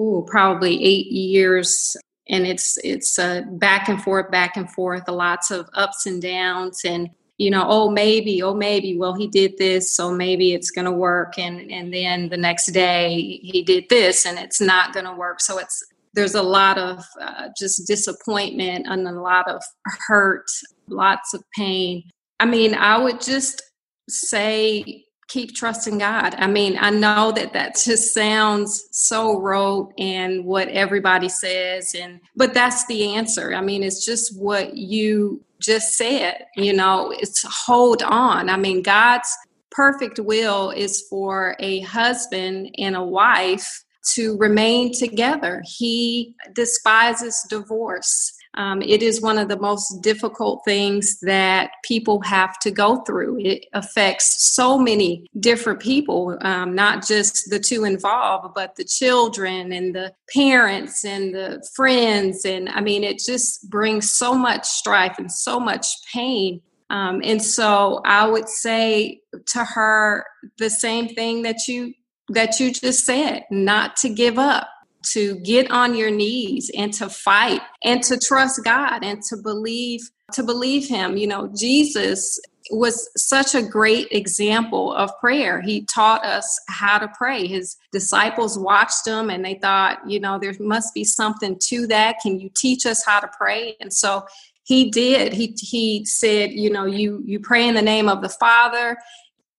ooh, 0.00 0.26
probably 0.28 0.82
eight 0.82 1.06
years 1.06 1.96
and 2.28 2.46
it's 2.46 2.78
it's 2.82 3.18
uh, 3.18 3.42
back 3.52 3.88
and 3.88 4.02
forth 4.02 4.30
back 4.30 4.56
and 4.56 4.70
forth 4.70 5.08
lots 5.08 5.50
of 5.50 5.68
ups 5.74 6.06
and 6.06 6.20
downs 6.22 6.82
and 6.84 7.08
you 7.38 7.50
know 7.50 7.64
oh 7.66 7.90
maybe 7.90 8.42
oh 8.42 8.54
maybe 8.54 8.96
well 8.96 9.14
he 9.14 9.26
did 9.28 9.56
this 9.58 9.92
so 9.92 10.10
maybe 10.10 10.52
it's 10.52 10.70
going 10.70 10.84
to 10.84 10.92
work 10.92 11.38
and 11.38 11.70
and 11.70 11.92
then 11.92 12.28
the 12.28 12.36
next 12.36 12.66
day 12.66 13.38
he 13.42 13.62
did 13.62 13.88
this 13.88 14.26
and 14.26 14.38
it's 14.38 14.60
not 14.60 14.92
going 14.92 15.06
to 15.06 15.14
work. 15.14 15.40
So 15.40 15.58
it's 15.58 15.84
there's 16.14 16.34
a 16.34 16.42
lot 16.42 16.78
of 16.78 17.04
uh, 17.20 17.48
just 17.58 17.86
disappointment 17.86 18.86
and 18.88 19.06
a 19.06 19.12
lot 19.12 19.48
of 19.48 19.62
hurt 20.08 20.46
lots 20.88 21.34
of 21.34 21.42
pain. 21.54 22.02
I 22.40 22.46
mean 22.46 22.74
i 22.74 22.98
would 22.98 23.20
just 23.20 23.62
say 24.08 25.05
keep 25.28 25.54
trusting 25.54 25.98
God. 25.98 26.34
I 26.38 26.46
mean, 26.46 26.78
I 26.80 26.90
know 26.90 27.32
that 27.32 27.52
that 27.52 27.76
just 27.82 28.14
sounds 28.14 28.88
so 28.92 29.40
rote 29.40 29.92
and 29.98 30.44
what 30.44 30.68
everybody 30.68 31.28
says 31.28 31.94
and 31.94 32.20
but 32.36 32.54
that's 32.54 32.86
the 32.86 33.14
answer. 33.14 33.54
I 33.54 33.60
mean, 33.60 33.82
it's 33.82 34.04
just 34.04 34.38
what 34.38 34.76
you 34.76 35.42
just 35.60 35.96
said, 35.96 36.46
you 36.56 36.72
know, 36.72 37.12
it's 37.12 37.44
hold 37.66 38.02
on. 38.02 38.48
I 38.50 38.56
mean, 38.56 38.82
God's 38.82 39.34
perfect 39.70 40.18
will 40.18 40.70
is 40.70 41.06
for 41.08 41.56
a 41.58 41.80
husband 41.80 42.74
and 42.78 42.96
a 42.96 43.04
wife 43.04 43.84
to 44.14 44.36
remain 44.38 44.92
together. 44.92 45.62
He 45.64 46.34
despises 46.54 47.44
divorce. 47.48 48.32
Um, 48.56 48.80
it 48.82 49.02
is 49.02 49.20
one 49.20 49.38
of 49.38 49.48
the 49.48 49.58
most 49.58 50.00
difficult 50.02 50.62
things 50.64 51.18
that 51.20 51.70
people 51.84 52.20
have 52.22 52.58
to 52.60 52.70
go 52.70 53.02
through. 53.02 53.38
It 53.40 53.66
affects 53.72 54.54
so 54.54 54.78
many 54.78 55.26
different 55.38 55.80
people, 55.80 56.38
um, 56.40 56.74
not 56.74 57.06
just 57.06 57.50
the 57.50 57.60
two 57.60 57.84
involved, 57.84 58.54
but 58.54 58.76
the 58.76 58.84
children 58.84 59.72
and 59.72 59.94
the 59.94 60.12
parents 60.32 61.04
and 61.04 61.34
the 61.34 61.66
friends. 61.74 62.44
And 62.44 62.68
I 62.70 62.80
mean, 62.80 63.04
it 63.04 63.18
just 63.18 63.68
brings 63.68 64.10
so 64.10 64.34
much 64.34 64.66
strife 64.66 65.18
and 65.18 65.30
so 65.30 65.60
much 65.60 65.86
pain. 66.12 66.62
Um, 66.88 67.20
and 67.24 67.42
so 67.42 68.00
I 68.04 68.26
would 68.26 68.48
say 68.48 69.20
to 69.46 69.64
her 69.64 70.24
the 70.58 70.70
same 70.70 71.08
thing 71.08 71.42
that 71.42 71.66
you 71.68 71.94
that 72.28 72.58
you 72.58 72.72
just 72.72 73.04
said, 73.04 73.44
not 73.50 73.94
to 73.96 74.08
give 74.08 74.36
up 74.36 74.68
to 75.12 75.36
get 75.40 75.70
on 75.70 75.94
your 75.94 76.10
knees 76.10 76.70
and 76.76 76.92
to 76.94 77.08
fight 77.08 77.60
and 77.84 78.02
to 78.04 78.18
trust 78.18 78.60
God 78.64 79.04
and 79.04 79.22
to 79.24 79.36
believe 79.36 80.00
to 80.32 80.42
believe 80.42 80.88
him 80.88 81.16
you 81.16 81.26
know 81.26 81.52
Jesus 81.56 82.40
was 82.70 83.08
such 83.16 83.54
a 83.54 83.62
great 83.62 84.08
example 84.10 84.92
of 84.92 85.10
prayer. 85.20 85.60
He 85.60 85.84
taught 85.84 86.24
us 86.24 86.58
how 86.68 86.98
to 86.98 87.08
pray. 87.08 87.46
His 87.46 87.76
disciples 87.92 88.58
watched 88.58 89.06
him 89.06 89.30
and 89.30 89.44
they 89.44 89.54
thought, 89.54 89.98
you 90.08 90.20
know, 90.20 90.38
there 90.38 90.54
must 90.58 90.94
be 90.94 91.04
something 91.04 91.58
to 91.64 91.86
that. 91.88 92.16
Can 92.20 92.40
you 92.40 92.50
teach 92.54 92.86
us 92.86 93.04
how 93.04 93.20
to 93.20 93.30
pray? 93.38 93.76
And 93.80 93.92
so 93.92 94.26
he 94.64 94.90
did. 94.90 95.32
He 95.32 95.54
he 95.58 96.04
said, 96.04 96.52
you 96.52 96.70
know, 96.70 96.86
you 96.86 97.22
you 97.24 97.38
pray 97.38 97.68
in 97.68 97.74
the 97.74 97.82
name 97.82 98.08
of 98.08 98.20
the 98.20 98.28
Father 98.28 98.96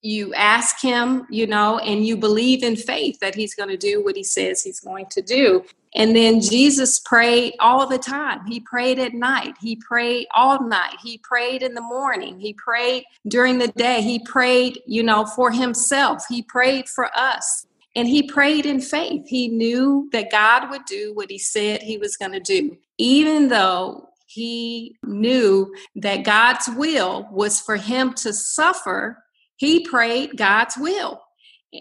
you 0.02 0.34
ask 0.36 0.80
him, 0.80 1.26
you 1.30 1.48
know, 1.48 1.80
and 1.80 2.06
you 2.06 2.16
believe 2.16 2.64
in 2.64 2.76
faith 2.76 3.20
that 3.20 3.36
he's 3.36 3.56
going 3.56 3.70
to 3.70 3.78
do 3.78 4.04
what 4.04 4.16
he 4.16 4.24
says 4.24 4.62
he's 4.62 4.80
going 4.80 5.08
to 5.08 5.22
do. 5.22 5.64
And 5.96 6.16
then 6.16 6.40
Jesus 6.40 7.00
prayed 7.00 7.56
all 7.60 7.88
the 7.88 7.98
time. 7.98 8.46
He 8.46 8.60
prayed 8.60 9.00
at 9.00 9.14
night. 9.14 9.56
He 9.60 9.76
prayed 9.78 10.28
all 10.36 10.64
night. 10.68 10.98
He 11.04 11.18
prayed 11.18 11.64
in 11.64 11.74
the 11.74 11.82
morning. 11.82 12.40
He 12.40 12.54
prayed 12.54 13.06
during 13.28 13.58
the 13.58 13.70
day. 13.70 14.02
He 14.02 14.20
prayed, 14.20 14.80
you 14.86 15.02
know, 15.02 15.26
for 15.26 15.52
himself. 15.52 16.24
He 16.30 16.44
prayed 16.44 16.88
for 16.88 17.10
us. 17.18 17.66
And 17.96 18.08
he 18.08 18.22
prayed 18.22 18.68
in 18.68 18.80
faith. 18.80 19.24
He 19.28 19.48
knew 19.48 20.08
that 20.12 20.30
God 20.30 20.70
would 20.70 20.86
do 20.86 21.16
what 21.16 21.32
he 21.32 21.40
said 21.40 21.82
he 21.82 21.98
was 21.98 22.16
going 22.16 22.34
to 22.34 22.40
do, 22.40 22.78
even 23.00 23.48
though 23.48 24.10
he 24.28 24.98
knew 25.04 25.74
that 25.96 26.24
God's 26.24 26.70
will 26.76 27.28
was 27.32 27.60
for 27.60 27.78
him 27.78 28.14
to 28.16 28.34
suffer 28.34 29.24
he 29.58 29.86
prayed 29.86 30.38
God's 30.38 30.78
will. 30.78 31.22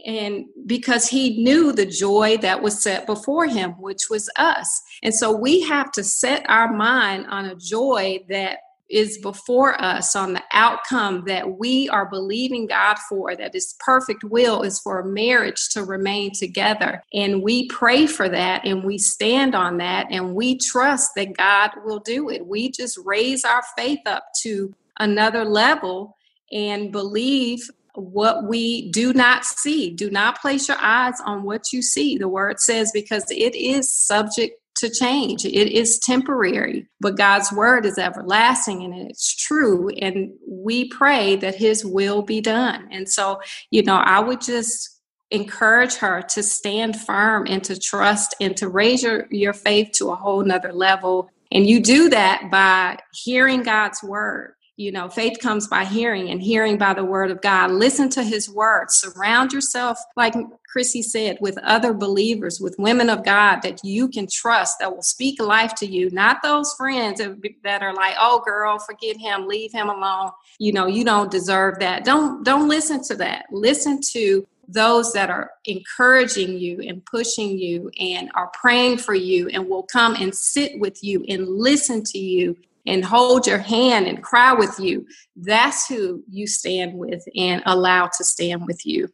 And 0.05 0.47
because 0.67 1.09
he 1.09 1.43
knew 1.43 1.73
the 1.73 1.87
joy 1.87 2.39
that 2.39 2.61
was 2.61 2.83
set 2.83 3.07
before 3.07 3.47
him, 3.47 3.73
which 3.73 4.11
was 4.11 4.29
us. 4.37 4.83
And 5.03 5.15
so 5.15 5.31
we 5.31 5.61
have 5.63 5.93
to 5.93 6.03
set 6.03 6.45
our 6.49 6.73
mind 6.73 7.27
on 7.29 7.47
a 7.47 7.55
joy 7.55 8.25
that 8.29 8.59
is 8.89 9.19
before 9.19 9.81
us 9.81 10.15
on 10.15 10.33
the 10.33 10.43
outcome 10.53 11.25
that 11.27 11.59
we 11.59 11.89
are 11.89 12.09
believing 12.09 12.67
God 12.67 12.99
for, 13.09 13.35
that 13.35 13.55
His 13.55 13.75
perfect 13.81 14.23
will 14.23 14.63
is 14.63 14.79
for 14.79 15.01
a 15.01 15.07
marriage 15.07 15.69
to 15.71 15.85
remain 15.85 16.33
together. 16.33 17.03
And 17.13 17.43
we 17.43 17.67
pray 17.69 18.07
for 18.07 18.29
that 18.29 18.65
and 18.65 18.85
we 18.85 18.99
stand 18.99 19.55
on 19.55 19.79
that 19.79 20.07
and 20.11 20.35
we 20.35 20.59
trust 20.59 21.13
that 21.17 21.37
God 21.37 21.71
will 21.85 22.01
do 22.01 22.31
it. 22.31 22.47
We 22.47 22.71
just 22.71 22.99
raise 23.05 23.45
our 23.45 23.63
faith 23.77 24.01
up 24.07 24.25
to 24.43 24.73
another 24.99 25.45
level 25.45 26.17
and 26.53 26.93
believe 26.93 27.71
what 27.95 28.45
we 28.45 28.91
do 28.91 29.13
not 29.13 29.45
see. 29.45 29.91
Do 29.91 30.11
not 30.11 30.41
place 30.41 30.69
your 30.69 30.77
eyes 30.81 31.15
on 31.25 31.43
what 31.43 31.73
you 31.73 31.83
see. 31.83 32.19
The 32.19 32.29
word 32.29 32.61
says 32.61 32.91
because 32.93 33.25
it 33.31 33.55
is 33.55 33.91
subject 33.95 34.61
to 34.77 34.91
change. 34.91 35.45
It 35.45 35.73
is 35.73 35.99
temporary, 35.99 36.87
but 37.01 37.17
God's 37.17 37.51
word 37.51 37.87
is 37.87 37.99
everlasting 37.99 38.83
and 38.83 38.95
it's 38.95 39.35
true. 39.35 39.89
And 39.89 40.33
we 40.47 40.89
pray 40.89 41.37
that 41.37 41.55
his 41.55 41.85
will 41.85 42.23
be 42.23 42.41
done. 42.41 42.89
And 42.91 43.09
so, 43.09 43.41
you 43.71 43.83
know, 43.83 43.97
I 43.97 44.21
would 44.21 44.43
just 44.43 45.01
encourage 45.31 45.95
her 45.95 46.23
to 46.23 46.43
stand 46.43 47.01
firm 47.01 47.47
and 47.49 47.65
to 47.65 47.79
trust 47.79 48.35
and 48.41 48.57
to 48.59 48.69
raise 48.69 49.03
your, 49.03 49.27
your 49.31 49.55
faith 49.55 49.93
to 49.93 50.11
a 50.11 50.15
whole 50.15 50.45
nother 50.45 50.73
level. 50.73 51.31
And 51.51 51.67
you 51.67 51.81
do 51.81 52.11
that 52.11 52.51
by 52.51 52.99
hearing 53.13 53.63
God's 53.63 54.03
word. 54.03 54.56
You 54.79 54.93
know, 54.93 55.09
faith 55.09 55.39
comes 55.41 55.69
by 55.69 55.87
hearing 55.87 56.29
and 56.29 56.43
hearing 56.43 56.77
by 56.77 56.93
the 56.93 57.05
word 57.05 57.31
of 57.31 57.41
God. 57.41 57.71
Listen 57.71 58.11
to 58.11 58.23
his 58.23 58.51
word. 58.51 58.91
Surround 58.91 59.55
yourself, 59.55 59.99
like 60.17 60.35
Chrissy 60.71 61.01
said, 61.01 61.39
with 61.41 61.57
other 61.63 61.95
believers, 61.95 62.61
with 62.61 62.77
women 62.79 63.09
of 63.09 63.25
God 63.25 63.63
that 63.63 63.83
you 63.83 64.07
can 64.07 64.27
trust 64.31 64.79
that 64.79 64.95
will 64.95 65.03
speak 65.03 65.41
life 65.41 65.75
to 65.77 65.87
you, 65.87 66.11
not 66.11 66.43
those 66.43 66.75
friends 66.75 67.23
that 67.65 67.83
are 67.83 67.95
like, 67.95 68.17
oh 68.21 68.43
girl, 68.45 68.79
forget 68.79 69.17
him, 69.17 69.49
leave 69.49 69.73
him 69.73 69.89
alone. 69.89 70.31
You 70.59 70.75
know, 70.75 70.87
you 70.87 71.05
don't 71.05 71.31
deserve 71.31 71.79
that. 71.79 72.05
Don't 72.05 72.45
don't 72.45 72.69
listen 72.69 73.03
to 73.05 73.17
that. 73.17 73.47
Listen 73.51 74.01
to 74.13 74.47
those 74.69 75.13
that 75.15 75.31
are 75.31 75.53
encouraging 75.65 76.59
you 76.59 76.83
and 76.87 77.03
pushing 77.07 77.57
you 77.57 77.91
and 77.99 78.31
are 78.35 78.51
praying 78.53 78.99
for 78.99 79.15
you 79.15 79.49
and 79.49 79.71
will 79.71 79.85
come 79.85 80.17
and 80.17 80.35
sit 80.35 80.79
with 80.79 81.03
you 81.03 81.25
and 81.29 81.49
listen 81.49 82.03
to 82.03 82.19
you 82.19 82.57
and 82.87 83.05
hold 83.05 83.47
your 83.47 83.59
hand 83.59 84.07
and 84.07 84.23
cry 84.23 84.53
with 84.53 84.79
you. 84.79 85.07
That's 85.35 85.87
who 85.89 86.23
you 86.29 86.47
stand 86.47 86.95
with 86.95 87.25
and 87.37 87.63
allow 87.67 88.07
to 88.17 88.25
stand 88.25 88.67
with 88.67 88.85
you. 88.87 89.09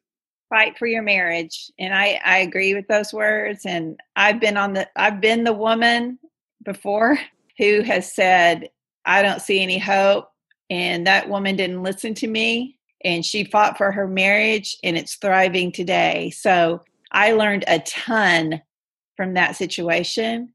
Fight 0.49 0.79
for 0.79 0.87
your 0.87 1.03
marriage. 1.03 1.71
And 1.79 1.95
I, 1.95 2.21
I 2.25 2.39
agree 2.39 2.75
with 2.75 2.87
those 2.89 3.13
words. 3.13 3.65
And 3.65 3.99
I've 4.17 4.41
been 4.41 4.57
on 4.57 4.75
the 4.75 4.89
I've 4.97 5.21
been 5.21 5.45
the 5.45 5.53
woman 5.53 6.19
before 6.65 7.19
who 7.59 7.83
has 7.83 8.13
said, 8.13 8.69
I 9.05 9.23
don't 9.23 9.43
see 9.43 9.63
any 9.63 9.79
hope. 9.79 10.29
And 10.71 11.07
that 11.07 11.29
woman 11.29 11.57
didn't 11.57 11.83
listen 11.83 12.15
to 12.15 12.27
me 12.27 12.79
and 13.05 13.25
she 13.25 13.45
fought 13.45 13.77
for 13.77 13.93
her 13.93 14.07
marriage 14.07 14.77
and 14.83 14.97
it's 14.97 15.17
thriving 15.17 15.73
today. 15.73 16.31
So 16.31 16.83
I 17.11 17.33
learned 17.33 17.65
a 17.67 17.81
ton 17.81 18.63
from 19.17 19.35
that 19.35 19.57
situation. 19.57 20.55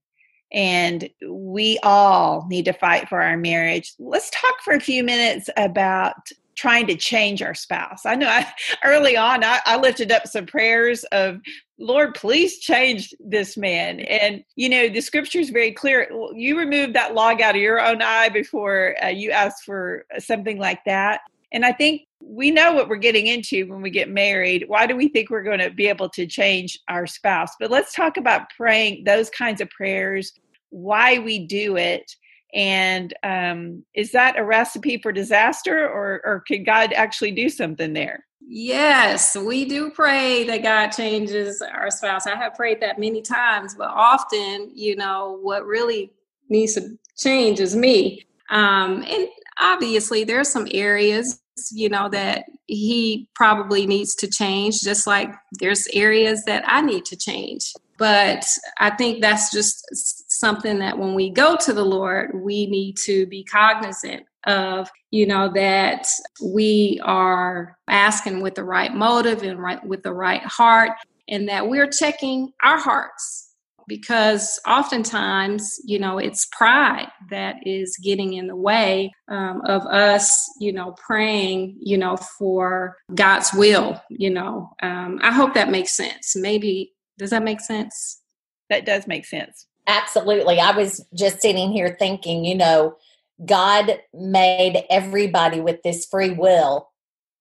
And 0.51 1.09
we 1.27 1.79
all 1.83 2.45
need 2.49 2.65
to 2.65 2.73
fight 2.73 3.09
for 3.09 3.21
our 3.21 3.37
marriage. 3.37 3.93
Let's 3.99 4.29
talk 4.29 4.61
for 4.63 4.73
a 4.73 4.79
few 4.79 5.03
minutes 5.03 5.49
about 5.57 6.15
trying 6.55 6.87
to 6.87 6.95
change 6.95 7.41
our 7.41 7.53
spouse. 7.53 8.05
I 8.05 8.15
know 8.15 8.27
I, 8.27 8.51
early 8.83 9.15
on 9.15 9.43
I, 9.43 9.59
I 9.65 9.77
lifted 9.77 10.11
up 10.11 10.27
some 10.27 10.45
prayers 10.45 11.03
of 11.05 11.39
Lord, 11.79 12.15
please 12.15 12.57
change 12.57 13.13
this 13.19 13.55
man. 13.55 13.99
And, 13.99 14.43
you 14.55 14.67
know, 14.67 14.89
the 14.89 15.01
scripture 15.01 15.39
is 15.39 15.51
very 15.51 15.71
clear. 15.71 16.09
You 16.33 16.57
remove 16.57 16.93
that 16.93 17.13
log 17.13 17.39
out 17.39 17.55
of 17.55 17.61
your 17.61 17.79
own 17.79 18.01
eye 18.01 18.29
before 18.29 18.95
uh, 19.03 19.09
you 19.09 19.29
ask 19.29 19.63
for 19.63 20.05
something 20.17 20.57
like 20.57 20.83
that. 20.85 21.21
And 21.51 21.65
I 21.65 21.71
think 21.71 22.01
we 22.21 22.51
know 22.51 22.73
what 22.73 22.89
we're 22.89 22.97
getting 22.97 23.27
into 23.27 23.67
when 23.67 23.81
we 23.81 23.89
get 23.89 24.09
married. 24.09 24.65
Why 24.67 24.85
do 24.85 24.95
we 24.95 25.07
think 25.07 25.29
we're 25.29 25.43
going 25.43 25.59
to 25.59 25.69
be 25.69 25.87
able 25.87 26.09
to 26.09 26.25
change 26.25 26.79
our 26.89 27.07
spouse? 27.07 27.51
But 27.59 27.71
let's 27.71 27.93
talk 27.93 28.17
about 28.17 28.49
praying 28.49 29.03
those 29.05 29.29
kinds 29.29 29.61
of 29.61 29.69
prayers, 29.69 30.33
why 30.69 31.19
we 31.19 31.45
do 31.45 31.77
it. 31.77 32.11
And 32.53 33.13
um, 33.23 33.83
is 33.93 34.11
that 34.13 34.37
a 34.37 34.43
recipe 34.43 34.97
for 35.01 35.11
disaster, 35.11 35.87
or, 35.87 36.21
or 36.25 36.43
can 36.47 36.63
God 36.63 36.93
actually 36.93 37.31
do 37.31 37.49
something 37.49 37.93
there? 37.93 38.25
Yes, 38.49 39.35
we 39.35 39.65
do 39.65 39.91
pray 39.91 40.45
that 40.45 40.63
God 40.63 40.89
changes 40.89 41.61
our 41.61 41.91
spouse. 41.91 42.25
I 42.25 42.35
have 42.35 42.55
prayed 42.55 42.79
that 42.81 42.97
many 42.97 43.21
times, 43.21 43.75
but 43.75 43.89
often, 43.89 44.71
you 44.73 44.95
know, 44.95 45.39
what 45.41 45.65
really 45.65 46.13
needs 46.49 46.75
to 46.75 46.97
change 47.17 47.59
is 47.59 47.75
me. 47.75 48.25
Um, 48.49 49.03
and 49.03 49.27
obviously 49.59 50.23
there's 50.23 50.49
some 50.49 50.67
areas 50.71 51.39
you 51.71 51.89
know 51.89 52.07
that 52.09 52.45
he 52.67 53.27
probably 53.33 53.87
needs 53.87 54.15
to 54.15 54.27
change 54.27 54.81
just 54.81 55.07
like 55.07 55.33
there's 55.59 55.87
areas 55.93 56.43
that 56.45 56.63
i 56.67 56.81
need 56.81 57.05
to 57.05 57.15
change. 57.15 57.73
But 57.97 58.45
i 58.79 58.91
think 58.91 59.21
that's 59.21 59.51
just 59.51 60.29
something 60.31 60.79
that 60.79 60.97
when 60.97 61.15
we 61.15 61.29
go 61.31 61.55
to 61.57 61.73
the 61.73 61.85
lord 61.85 62.31
we 62.35 62.67
need 62.67 62.95
to 63.05 63.25
be 63.25 63.43
cognizant 63.43 64.25
of 64.45 64.89
you 65.11 65.25
know 65.25 65.51
that 65.55 66.07
we 66.43 66.99
are 67.03 67.77
asking 67.87 68.41
with 68.41 68.55
the 68.55 68.63
right 68.63 68.93
motive 68.93 69.41
and 69.41 69.59
right 69.59 69.83
with 69.83 70.03
the 70.03 70.13
right 70.13 70.43
heart 70.43 70.91
and 71.27 71.49
that 71.49 71.67
we're 71.67 71.89
checking 71.89 72.53
our 72.63 72.77
hearts 72.77 73.46
because 73.87 74.59
oftentimes, 74.67 75.79
you 75.85 75.97
know, 75.97 76.17
it's 76.17 76.47
pride 76.51 77.07
that 77.29 77.55
is 77.65 77.97
getting 78.03 78.33
in 78.33 78.47
the 78.47 78.55
way 78.55 79.13
um, 79.29 79.61
of 79.65 79.83
us, 79.85 80.45
you 80.59 80.73
know, 80.73 80.93
praying, 80.93 81.77
you 81.79 81.97
know, 81.97 82.17
for 82.17 82.97
God's 83.15 83.53
will. 83.53 84.01
You 84.09 84.29
know, 84.29 84.71
um, 84.81 85.19
I 85.23 85.31
hope 85.31 85.53
that 85.53 85.71
makes 85.71 85.95
sense. 85.95 86.35
Maybe 86.35 86.93
does 87.17 87.31
that 87.31 87.43
make 87.43 87.61
sense? 87.61 88.21
That 88.69 88.85
does 88.85 89.07
make 89.07 89.25
sense. 89.25 89.65
Absolutely. 89.87 90.59
I 90.59 90.75
was 90.75 91.05
just 91.15 91.41
sitting 91.41 91.71
here 91.71 91.95
thinking, 91.97 92.43
you 92.43 92.55
know, 92.55 92.97
God 93.45 93.99
made 94.13 94.83
everybody 94.89 95.61
with 95.61 95.81
this 95.83 96.05
free 96.05 96.31
will, 96.31 96.89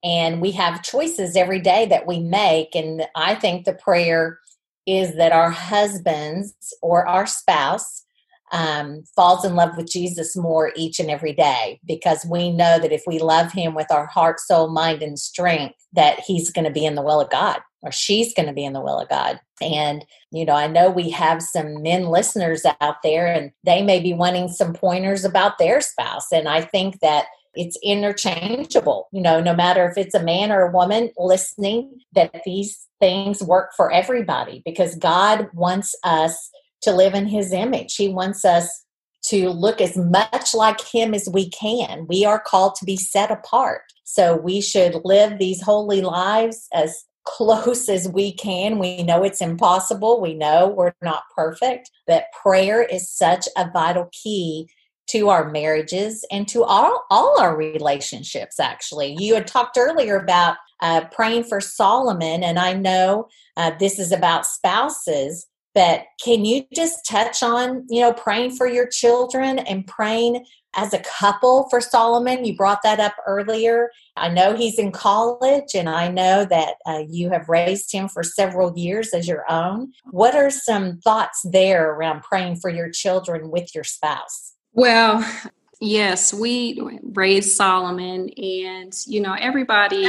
and 0.05 0.41
we 0.41 0.53
have 0.53 0.83
choices 0.83 1.35
every 1.37 1.59
day 1.59 1.87
that 1.87 2.07
we 2.07 2.21
make. 2.21 2.75
And 2.77 3.07
I 3.17 3.35
think 3.35 3.65
the 3.65 3.73
prayer 3.73 4.39
is 4.87 5.17
that 5.17 5.33
our 5.33 5.51
husbands 5.51 6.55
or 6.83 7.07
our 7.07 7.27
spouse 7.27 8.05
um, 8.53 9.03
falls 9.15 9.45
in 9.45 9.57
love 9.57 9.77
with 9.77 9.91
Jesus 9.91 10.37
more 10.37 10.73
each 10.77 11.01
and 11.01 11.11
every 11.11 11.33
day 11.33 11.81
because 11.85 12.25
we 12.31 12.51
know 12.51 12.79
that 12.79 12.93
if 12.93 13.03
we 13.07 13.19
love 13.19 13.53
him 13.53 13.75
with 13.75 13.91
our 13.91 14.07
heart, 14.07 14.39
soul, 14.41 14.69
mind, 14.69 15.03
and 15.03 15.19
strength, 15.19 15.75
that 15.93 16.21
he's 16.21 16.51
going 16.51 16.65
to 16.65 16.71
be 16.71 16.87
in 16.87 16.95
the 16.95 17.03
will 17.03 17.21
of 17.21 17.31
God 17.31 17.61
or 17.83 17.91
she's 17.91 18.33
going 18.35 18.47
to 18.47 18.53
be 18.53 18.65
in 18.65 18.73
the 18.73 18.81
will 18.81 19.01
of 19.01 19.09
God. 19.09 19.41
And, 19.61 20.05
you 20.31 20.45
know, 20.45 20.55
I 20.55 20.69
know 20.69 20.91
we 20.91 21.11
have 21.11 21.43
some 21.43 21.83
men 21.83 22.07
listeners 22.07 22.65
out 22.81 22.97
there 23.03 23.27
and 23.27 23.51
they 23.65 23.83
may 23.83 24.01
be 24.01 24.13
wanting 24.13 24.49
some 24.49 24.75
pointers 24.75 25.25
about 25.25 25.59
their 25.59 25.81
spouse. 25.81 26.31
And 26.31 26.49
I 26.49 26.61
think 26.61 27.01
that 27.01 27.27
it's 27.57 27.79
interchangeable 27.83 29.09
you 29.13 29.23
know 29.23 29.41
no 29.41 29.55
matter 29.55 29.89
if 29.89 29.97
it's 29.97 30.15
a 30.15 30.23
man 30.23 30.53
or 30.53 30.61
a 30.61 30.71
woman 30.71 31.11
listening 31.17 31.91
that 32.13 32.43
these 32.45 32.86
things 33.01 33.43
work 33.43 33.71
for 33.77 33.93
everybody 33.93 34.63
because 34.65 34.97
god 34.97 35.49
wants 35.53 35.95
us 36.05 36.51
to 36.83 36.93
live 36.93 37.15
in 37.15 37.27
his 37.27 37.53
image 37.53 37.95
he 37.97 38.09
wants 38.09 38.45
us 38.45 38.85
to 39.23 39.49
look 39.51 39.81
as 39.81 39.97
much 39.97 40.55
like 40.55 40.81
him 40.81 41.15
as 41.15 41.29
we 41.33 41.51
can 41.51 42.07
we 42.09 42.25
are 42.25 42.41
called 42.41 42.75
to 42.75 42.85
be 42.85 42.97
set 42.97 43.31
apart 43.31 43.83
so 44.05 44.37
we 44.37 44.61
should 44.61 45.01
live 45.05 45.39
these 45.39 45.63
holy 45.63 46.01
lives 46.01 46.69
as 46.73 47.05
close 47.27 47.89
as 47.89 48.09
we 48.09 48.33
can. 48.33 48.79
We 48.79 49.03
know 49.03 49.23
it's 49.23 49.43
impossible. 49.43 50.21
We 50.21 50.33
know 50.33 50.69
we're 50.69 50.95
not 51.03 51.25
perfect, 51.35 51.91
but 52.07 52.27
prayer 52.41 52.83
is 52.83 53.11
such 53.11 53.47
a 53.57 53.71
vital 53.71 54.09
key 54.13 54.69
to 55.11 55.29
our 55.29 55.51
marriages 55.51 56.25
and 56.33 56.49
to 56.49 56.65
all, 56.65 57.05
all 57.11 57.41
our 57.41 57.57
relationships, 57.57 58.59
actually. 58.59 59.17
You 59.19 59.35
had 59.35 59.47
talked 59.47 59.77
earlier 59.77 60.17
about 60.17 60.57
uh, 60.81 61.05
praying 61.13 61.45
for 61.45 61.61
Solomon, 61.61 62.43
and 62.43 62.59
I 62.59 62.73
know 62.73 63.29
uh, 63.57 63.73
this 63.79 63.99
is 63.99 64.13
about 64.13 64.47
spouses, 64.47 65.47
but 65.77 66.05
can 66.25 66.47
you 66.47 66.65
just 66.75 67.05
touch 67.07 67.43
on, 67.43 67.85
you 67.91 68.01
know, 68.01 68.15
praying 68.15 68.53
for 68.53 68.67
your 68.67 68.89
children 68.89 69.59
and 69.59 69.87
praying 69.87 70.47
as 70.75 70.95
a 70.95 71.01
couple 71.01 71.69
for 71.69 71.83
Solomon? 71.83 72.47
You 72.47 72.57
brought 72.57 72.83
that 72.83 72.99
up 72.99 73.15
earlier. 73.27 73.91
I 74.17 74.31
know 74.31 74.57
he's 74.57 74.79
in 74.79 74.91
college, 74.91 75.75
and 75.75 75.87
I 75.87 76.09
know 76.09 76.47
that 76.47 76.77
uh, 76.87 77.03
you 77.07 77.29
have 77.29 77.51
raised 77.51 77.93
him 77.93 78.09
for 78.09 78.23
several 78.23 78.73
years 78.75 79.13
as 79.13 79.29
your 79.29 79.45
own. 79.51 79.93
What 80.11 80.35
are 80.35 80.51
some 80.51 80.99
thoughts 81.01 81.43
there 81.45 81.93
around 81.93 82.23
praying 82.23 82.57
for 82.57 82.71
your 82.71 82.91
children 82.91 83.51
with 83.51 83.75
your 83.75 83.85
spouse? 83.85 84.55
Well, 84.73 85.31
yes, 85.79 86.33
we 86.33 86.81
raised 87.03 87.55
Solomon, 87.55 88.31
and 88.31 88.95
you 89.07 89.21
know, 89.21 89.35
everybody 89.39 90.07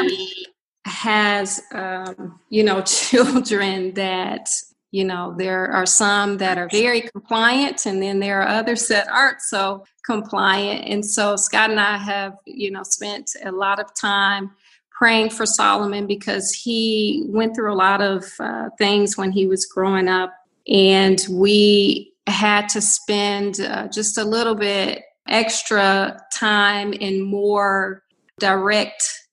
has, 0.87 1.61
um, 1.73 2.39
you 2.49 2.63
know, 2.63 2.81
children 2.85 3.93
that, 3.93 4.49
you 4.91 5.03
know, 5.03 5.35
there 5.37 5.69
are 5.71 5.85
some 5.85 6.37
that 6.37 6.57
are 6.57 6.69
very 6.71 7.01
compliant, 7.01 7.85
and 7.85 8.01
then 8.01 8.19
there 8.19 8.41
are 8.41 8.47
others 8.47 8.87
that 8.87 9.07
aren't 9.09 9.41
so 9.41 9.85
compliant. 10.05 10.85
And 10.87 11.05
so, 11.05 11.35
Scott 11.35 11.69
and 11.69 11.79
I 11.79 11.97
have, 11.97 12.35
you 12.45 12.71
know, 12.71 12.83
spent 12.83 13.31
a 13.43 13.51
lot 13.51 13.79
of 13.79 13.93
time 13.93 14.51
praying 14.97 15.29
for 15.29 15.45
Solomon 15.45 16.07
because 16.07 16.51
he 16.51 17.23
went 17.27 17.55
through 17.55 17.71
a 17.71 17.75
lot 17.75 18.01
of 18.01 18.25
uh, 18.39 18.69
things 18.79 19.17
when 19.17 19.31
he 19.31 19.45
was 19.45 19.65
growing 19.65 20.07
up. 20.07 20.33
And 20.67 21.23
we 21.29 22.13
had 22.25 22.67
to 22.69 22.81
spend 22.81 23.61
uh, 23.61 23.87
just 23.89 24.17
a 24.17 24.23
little 24.23 24.55
bit 24.55 25.03
extra 25.27 26.19
time 26.33 26.93
and 26.99 27.23
more 27.23 28.03
direct 28.39 29.26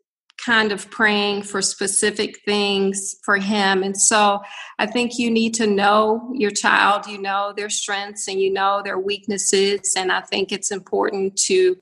kind 0.44 0.72
of 0.72 0.90
praying 0.90 1.42
for 1.42 1.62
specific 1.62 2.40
things 2.44 3.16
for 3.22 3.36
him. 3.36 3.82
And 3.82 3.96
so 3.96 4.40
I 4.78 4.86
think 4.86 5.18
you 5.18 5.30
need 5.30 5.54
to 5.54 5.66
know 5.66 6.30
your 6.34 6.50
child, 6.50 7.06
you 7.06 7.18
know 7.18 7.52
their 7.56 7.70
strengths 7.70 8.28
and 8.28 8.40
you 8.40 8.52
know 8.52 8.82
their 8.84 8.98
weaknesses. 8.98 9.94
And 9.96 10.12
I 10.12 10.20
think 10.20 10.52
it's 10.52 10.70
important 10.70 11.36
to 11.46 11.76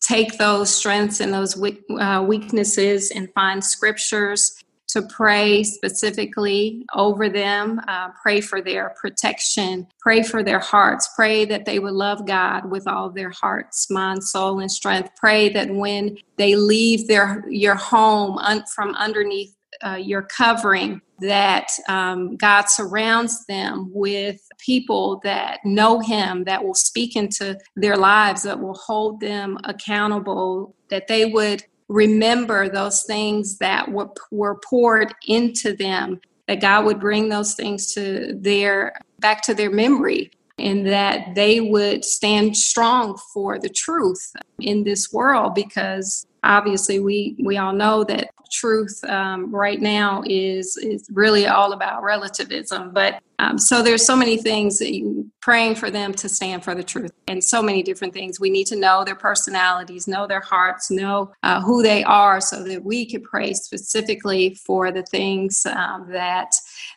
take 0.00 0.38
those 0.38 0.74
strengths 0.74 1.20
and 1.20 1.32
those 1.32 1.60
uh, 1.98 2.24
weaknesses 2.26 3.10
and 3.10 3.32
find 3.34 3.64
scriptures 3.64 4.62
to 4.88 5.02
pray 5.02 5.62
specifically 5.62 6.84
over 6.94 7.28
them, 7.28 7.80
uh, 7.88 8.08
pray 8.22 8.40
for 8.40 8.60
their 8.60 8.94
protection, 9.00 9.86
pray 10.00 10.22
for 10.22 10.42
their 10.42 10.58
hearts, 10.58 11.08
pray 11.16 11.44
that 11.44 11.64
they 11.64 11.78
would 11.78 11.92
love 11.92 12.26
God 12.26 12.70
with 12.70 12.86
all 12.86 13.10
their 13.10 13.30
hearts, 13.30 13.90
mind, 13.90 14.22
soul, 14.22 14.60
and 14.60 14.70
strength. 14.70 15.10
Pray 15.16 15.48
that 15.50 15.70
when 15.70 16.16
they 16.36 16.54
leave 16.54 17.08
their 17.08 17.44
your 17.48 17.74
home 17.74 18.38
un- 18.38 18.64
from 18.74 18.94
underneath 18.94 19.54
uh, 19.84 19.96
your 19.96 20.22
covering, 20.22 21.00
that 21.20 21.68
um, 21.88 22.36
God 22.36 22.68
surrounds 22.68 23.44
them 23.46 23.90
with 23.92 24.40
people 24.58 25.20
that 25.24 25.60
know 25.64 26.00
Him, 26.00 26.44
that 26.44 26.64
will 26.64 26.74
speak 26.74 27.16
into 27.16 27.58
their 27.74 27.96
lives, 27.96 28.42
that 28.42 28.60
will 28.60 28.74
hold 28.74 29.20
them 29.20 29.58
accountable, 29.64 30.74
that 30.90 31.08
they 31.08 31.26
would 31.26 31.64
remember 31.88 32.68
those 32.68 33.02
things 33.04 33.58
that 33.58 33.90
were, 33.90 34.10
were 34.30 34.60
poured 34.68 35.14
into 35.26 35.74
them, 35.76 36.20
that 36.48 36.60
God 36.60 36.84
would 36.84 37.00
bring 37.00 37.28
those 37.28 37.54
things 37.54 37.92
to 37.94 38.34
their 38.40 38.94
back 39.18 39.42
to 39.42 39.54
their 39.54 39.70
memory 39.70 40.30
and 40.58 40.86
that 40.86 41.34
they 41.34 41.60
would 41.60 42.04
stand 42.04 42.56
strong 42.56 43.18
for 43.32 43.58
the 43.58 43.68
truth 43.68 44.32
in 44.60 44.84
this 44.84 45.12
world 45.12 45.54
because 45.54 46.26
obviously 46.42 47.00
we 47.00 47.36
we 47.42 47.58
all 47.58 47.72
know 47.72 48.04
that 48.04 48.30
truth 48.50 49.02
um, 49.04 49.52
right 49.54 49.80
now 49.80 50.22
is 50.26 50.76
is 50.76 51.08
really 51.12 51.46
all 51.46 51.72
about 51.72 52.02
relativism 52.02 52.92
but 52.92 53.20
um, 53.38 53.58
so 53.58 53.82
there's 53.82 54.06
so 54.06 54.16
many 54.16 54.36
things 54.38 54.78
that 54.78 54.94
you 54.94 55.30
praying 55.42 55.74
for 55.74 55.90
them 55.90 56.14
to 56.14 56.28
stand 56.28 56.64
for 56.64 56.74
the 56.74 56.82
truth 56.82 57.12
and 57.28 57.42
so 57.44 57.62
many 57.62 57.82
different 57.82 58.14
things. 58.14 58.40
We 58.40 58.50
need 58.50 58.66
to 58.68 58.76
know 58.76 59.04
their 59.04 59.14
personalities 59.14 60.08
know 60.08 60.26
their 60.26 60.40
hearts 60.40 60.90
know 60.90 61.32
uh, 61.42 61.60
who 61.60 61.82
they 61.82 62.02
are 62.04 62.40
so 62.40 62.62
that 62.64 62.84
we 62.84 63.04
could 63.04 63.24
pray 63.24 63.52
specifically 63.52 64.54
for 64.54 64.90
the 64.90 65.02
things 65.02 65.66
um, 65.66 66.08
that 66.10 66.54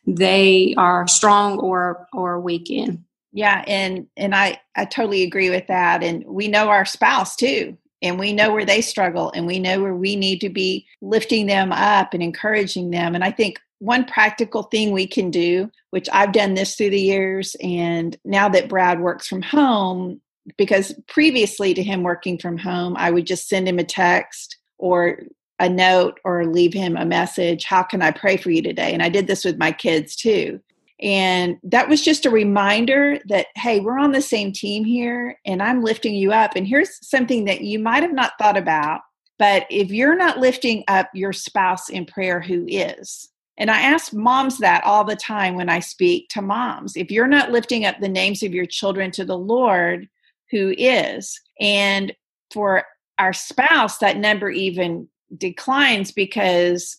they 0.08 0.74
are 0.78 1.08
strong 1.08 1.60
or 1.60 2.08
or 2.14 2.40
weak 2.40 2.70
in 2.70 3.04
yeah 3.32 3.64
and 3.68 4.08
and 4.18 4.36
i 4.36 4.60
i 4.76 4.86
totally 4.86 5.24
agree 5.24 5.50
with 5.50 5.68
that 5.68 6.04
and 6.04 6.24
we 6.26 6.48
know 6.48 6.70
our 6.70 6.86
spouse 6.86 7.36
too 7.36 7.78
and 8.02 8.18
we 8.18 8.32
know 8.32 8.52
where 8.52 8.66
they 8.66 8.82
struggle 8.82 9.32
and 9.36 9.46
we 9.46 9.60
know 9.60 9.82
where 9.82 9.96
we 9.96 10.16
need 10.16 10.40
to 10.42 10.50
be 10.50 10.86
lifting 11.02 11.46
them 11.46 11.72
up 11.72 12.14
and 12.14 12.24
encouraging 12.24 12.92
them 12.92 13.16
and 13.16 13.24
i 13.24 13.32
think 13.32 13.60
one 13.80 14.04
practical 14.06 14.64
thing 14.64 14.92
we 14.92 15.08
can 15.08 15.30
do 15.30 15.70
which 15.92 16.10
i've 16.12 16.32
done 16.32 16.54
this 16.54 16.76
through 16.76 16.90
the 16.90 17.00
years 17.00 17.56
and 17.62 18.18
now 18.26 18.50
that 18.50 18.70
brad 18.70 19.00
works 19.00 19.28
from 19.28 19.42
home 19.42 20.20
because 20.58 20.94
previously 21.08 21.74
to 21.74 21.84
him 21.84 22.04
working 22.04 22.38
from 22.38 22.58
home 22.58 22.96
i 22.98 23.12
would 23.12 23.26
just 23.26 23.48
send 23.48 23.68
him 23.68 23.80
a 23.80 23.84
text 23.84 24.58
or 24.78 25.20
a 25.60 25.68
note 25.68 26.20
or 26.24 26.46
leave 26.46 26.74
him 26.74 26.98
a 26.98 27.06
message 27.06 27.64
how 27.66 27.84
can 27.84 28.02
i 28.02 28.12
pray 28.12 28.38
for 28.38 28.50
you 28.50 28.62
today? 28.62 28.94
And 28.94 29.04
i 29.04 29.10
did 29.10 29.28
this 29.28 29.46
with 29.46 29.58
my 29.58 29.72
kids 29.72 30.16
too 30.16 30.60
and 31.02 31.58
that 31.64 31.88
was 31.88 32.04
just 32.04 32.26
a 32.26 32.30
reminder 32.30 33.20
that, 33.28 33.48
hey, 33.56 33.80
we're 33.80 34.00
on 34.00 34.12
the 34.12 34.22
same 34.22 34.52
team 34.52 34.84
here 34.84 35.40
and 35.46 35.64
I'm 35.64 35.82
lifting 35.82 36.14
you 36.14 36.34
up. 36.34 36.56
And 36.56 36.68
here's 36.68 37.06
something 37.08 37.46
that 37.46 37.62
you 37.62 37.80
might 37.80 38.04
have 38.04 38.14
not 38.14 38.34
thought 38.38 38.58
about, 38.58 39.02
but 39.38 39.66
if 39.70 39.92
you're 39.92 40.18
not 40.18 40.40
lifting 40.40 40.84
up 40.90 41.10
your 41.14 41.32
spouse 41.32 41.90
in 41.90 42.06
prayer, 42.06 42.42
who 42.42 42.66
is? 42.68 43.30
And 43.58 43.72
I 43.72 43.82
ask 43.82 44.14
moms 44.14 44.58
that 44.60 44.84
all 44.84 45.06
the 45.06 45.16
time 45.16 45.56
when 45.56 45.70
I 45.70 45.80
speak 45.80 46.28
to 46.30 46.42
moms. 46.42 46.96
If 46.96 47.12
you're 47.12 47.28
not 47.28 47.52
lifting 47.52 47.86
up 47.86 48.00
the 48.00 48.10
names 48.10 48.44
of 48.44 48.54
your 48.54 48.66
children 48.66 49.12
to 49.12 49.26
the 49.26 49.38
Lord, 49.38 50.08
who 50.52 50.74
is? 50.78 51.40
And 51.60 52.14
for 52.52 52.84
our 53.18 53.34
spouse, 53.34 53.98
that 54.00 54.18
number 54.18 54.50
even 54.50 55.08
declines 55.38 56.12
because 56.12 56.98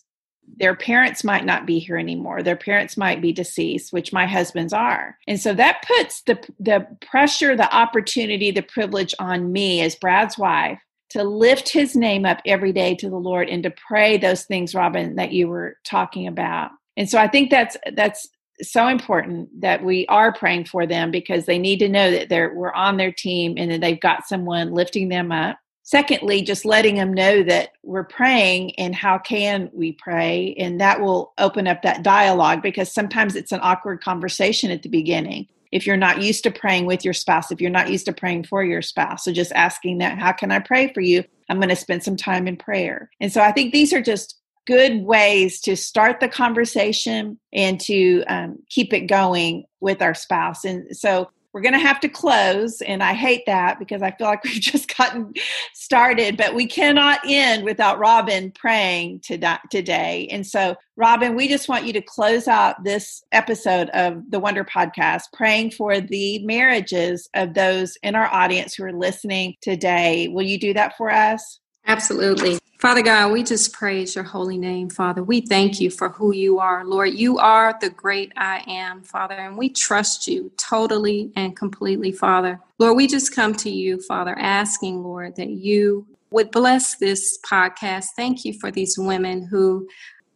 their 0.57 0.75
parents 0.75 1.23
might 1.23 1.45
not 1.45 1.65
be 1.65 1.79
here 1.79 1.97
anymore. 1.97 2.43
Their 2.43 2.55
parents 2.55 2.97
might 2.97 3.21
be 3.21 3.31
deceased 3.31 3.93
which 3.93 4.13
my 4.13 4.25
husband's 4.25 4.73
are. 4.73 5.17
And 5.27 5.39
so 5.39 5.53
that 5.53 5.83
puts 5.87 6.21
the 6.23 6.39
the 6.59 6.87
pressure 7.01 7.55
the 7.55 7.73
opportunity 7.75 8.51
the 8.51 8.61
privilege 8.61 9.13
on 9.19 9.51
me 9.51 9.81
as 9.81 9.95
brad's 9.95 10.37
wife 10.37 10.79
to 11.09 11.23
lift 11.23 11.69
his 11.69 11.95
name 11.95 12.25
up 12.25 12.39
every 12.45 12.71
day 12.71 12.95
to 12.95 13.09
the 13.09 13.17
lord 13.17 13.49
and 13.49 13.63
to 13.63 13.73
pray 13.87 14.17
those 14.17 14.43
things 14.43 14.75
robin 14.75 15.15
that 15.15 15.31
you 15.31 15.47
were 15.47 15.77
talking 15.83 16.27
about. 16.27 16.71
And 16.97 17.09
so 17.09 17.17
i 17.17 17.27
think 17.27 17.49
that's 17.49 17.77
that's 17.93 18.27
so 18.61 18.87
important 18.87 19.49
that 19.61 19.83
we 19.83 20.05
are 20.07 20.31
praying 20.31 20.65
for 20.65 20.85
them 20.85 21.09
because 21.09 21.45
they 21.45 21.57
need 21.57 21.79
to 21.79 21.89
know 21.89 22.11
that 22.11 22.29
they're 22.29 22.53
we're 22.53 22.73
on 22.73 22.97
their 22.97 23.11
team 23.11 23.55
and 23.57 23.71
that 23.71 23.81
they've 23.81 23.99
got 23.99 24.27
someone 24.27 24.73
lifting 24.73 25.09
them 25.09 25.31
up 25.31 25.57
secondly 25.91 26.41
just 26.41 26.63
letting 26.63 26.95
them 26.95 27.13
know 27.13 27.43
that 27.43 27.73
we're 27.83 28.05
praying 28.05 28.73
and 28.79 28.95
how 28.95 29.17
can 29.17 29.69
we 29.73 29.91
pray 29.91 30.55
and 30.57 30.79
that 30.79 31.01
will 31.01 31.33
open 31.37 31.67
up 31.67 31.81
that 31.81 32.01
dialogue 32.01 32.61
because 32.61 32.89
sometimes 32.89 33.35
it's 33.35 33.51
an 33.51 33.59
awkward 33.61 34.01
conversation 34.01 34.71
at 34.71 34.83
the 34.83 34.89
beginning. 34.89 35.45
If 35.73 35.85
you're 35.85 35.97
not 35.97 36.21
used 36.21 36.43
to 36.43 36.51
praying 36.51 36.85
with 36.85 37.03
your 37.03 37.13
spouse 37.13 37.51
if 37.51 37.59
you're 37.59 37.69
not 37.69 37.91
used 37.91 38.05
to 38.05 38.13
praying 38.13 38.45
for 38.45 38.63
your 38.63 38.81
spouse 38.81 39.25
so 39.25 39.33
just 39.33 39.51
asking 39.51 39.97
that 39.97 40.17
how 40.17 40.31
can 40.31 40.49
i 40.49 40.59
pray 40.59 40.93
for 40.93 41.01
you? 41.01 41.25
I'm 41.49 41.57
going 41.57 41.67
to 41.67 41.75
spend 41.75 42.03
some 42.03 42.15
time 42.15 42.47
in 42.47 42.55
prayer. 42.55 43.09
And 43.19 43.31
so 43.31 43.41
i 43.41 43.51
think 43.51 43.73
these 43.73 43.91
are 43.91 44.01
just 44.01 44.37
good 44.67 45.03
ways 45.03 45.59
to 45.59 45.75
start 45.75 46.21
the 46.21 46.29
conversation 46.29 47.37
and 47.51 47.81
to 47.81 48.23
um, 48.29 48.59
keep 48.69 48.93
it 48.93 49.01
going 49.01 49.65
with 49.81 50.01
our 50.01 50.13
spouse. 50.13 50.63
And 50.63 50.95
so 50.95 51.29
we're 51.53 51.61
going 51.61 51.73
to 51.73 51.79
have 51.79 51.99
to 51.99 52.09
close 52.09 52.81
and 52.81 53.03
i 53.03 53.13
hate 53.13 53.45
that 53.45 53.79
because 53.79 54.01
i 54.01 54.11
feel 54.11 54.27
like 54.27 54.43
we've 54.45 54.61
just 54.61 54.95
gotten 54.95 55.33
started 55.73 56.37
but 56.37 56.55
we 56.55 56.65
cannot 56.65 57.19
end 57.27 57.63
without 57.63 57.99
robin 57.99 58.51
praying 58.51 59.19
to 59.19 59.37
today. 59.69 60.27
And 60.31 60.45
so 60.45 60.75
robin 60.95 61.35
we 61.35 61.47
just 61.47 61.67
want 61.67 61.85
you 61.85 61.93
to 61.93 62.01
close 62.01 62.47
out 62.47 62.83
this 62.83 63.23
episode 63.31 63.89
of 63.89 64.21
the 64.29 64.39
wonder 64.39 64.63
podcast 64.63 65.23
praying 65.33 65.71
for 65.71 65.99
the 65.99 66.39
marriages 66.45 67.29
of 67.33 67.53
those 67.53 67.97
in 68.03 68.15
our 68.15 68.27
audience 68.27 68.75
who 68.75 68.83
are 68.83 68.93
listening 68.93 69.55
today. 69.61 70.27
Will 70.27 70.43
you 70.43 70.59
do 70.59 70.73
that 70.73 70.95
for 70.97 71.11
us? 71.11 71.59
Absolutely 71.87 72.59
Father 72.81 73.03
God, 73.03 73.31
we 73.31 73.43
just 73.43 73.73
praise 73.73 74.15
your 74.15 74.23
holy 74.23 74.57
name, 74.57 74.89
Father. 74.89 75.21
We 75.21 75.41
thank 75.41 75.79
you 75.79 75.91
for 75.91 76.09
who 76.09 76.33
you 76.33 76.57
are, 76.57 76.83
Lord. 76.83 77.13
You 77.13 77.37
are 77.37 77.77
the 77.79 77.91
great 77.91 78.31
I 78.35 78.63
am, 78.65 79.03
Father, 79.03 79.35
and 79.35 79.55
we 79.55 79.69
trust 79.69 80.27
you 80.27 80.51
totally 80.57 81.31
and 81.35 81.55
completely, 81.55 82.11
Father. 82.11 82.59
Lord, 82.79 82.97
we 82.97 83.05
just 83.05 83.35
come 83.35 83.53
to 83.57 83.69
you, 83.69 84.01
Father, 84.01 84.35
asking, 84.39 85.03
Lord, 85.03 85.35
that 85.35 85.51
you 85.51 86.07
would 86.31 86.49
bless 86.49 86.95
this 86.95 87.37
podcast. 87.47 88.07
Thank 88.15 88.45
you 88.45 88.53
for 88.59 88.71
these 88.71 88.97
women 88.97 89.45
who 89.45 89.87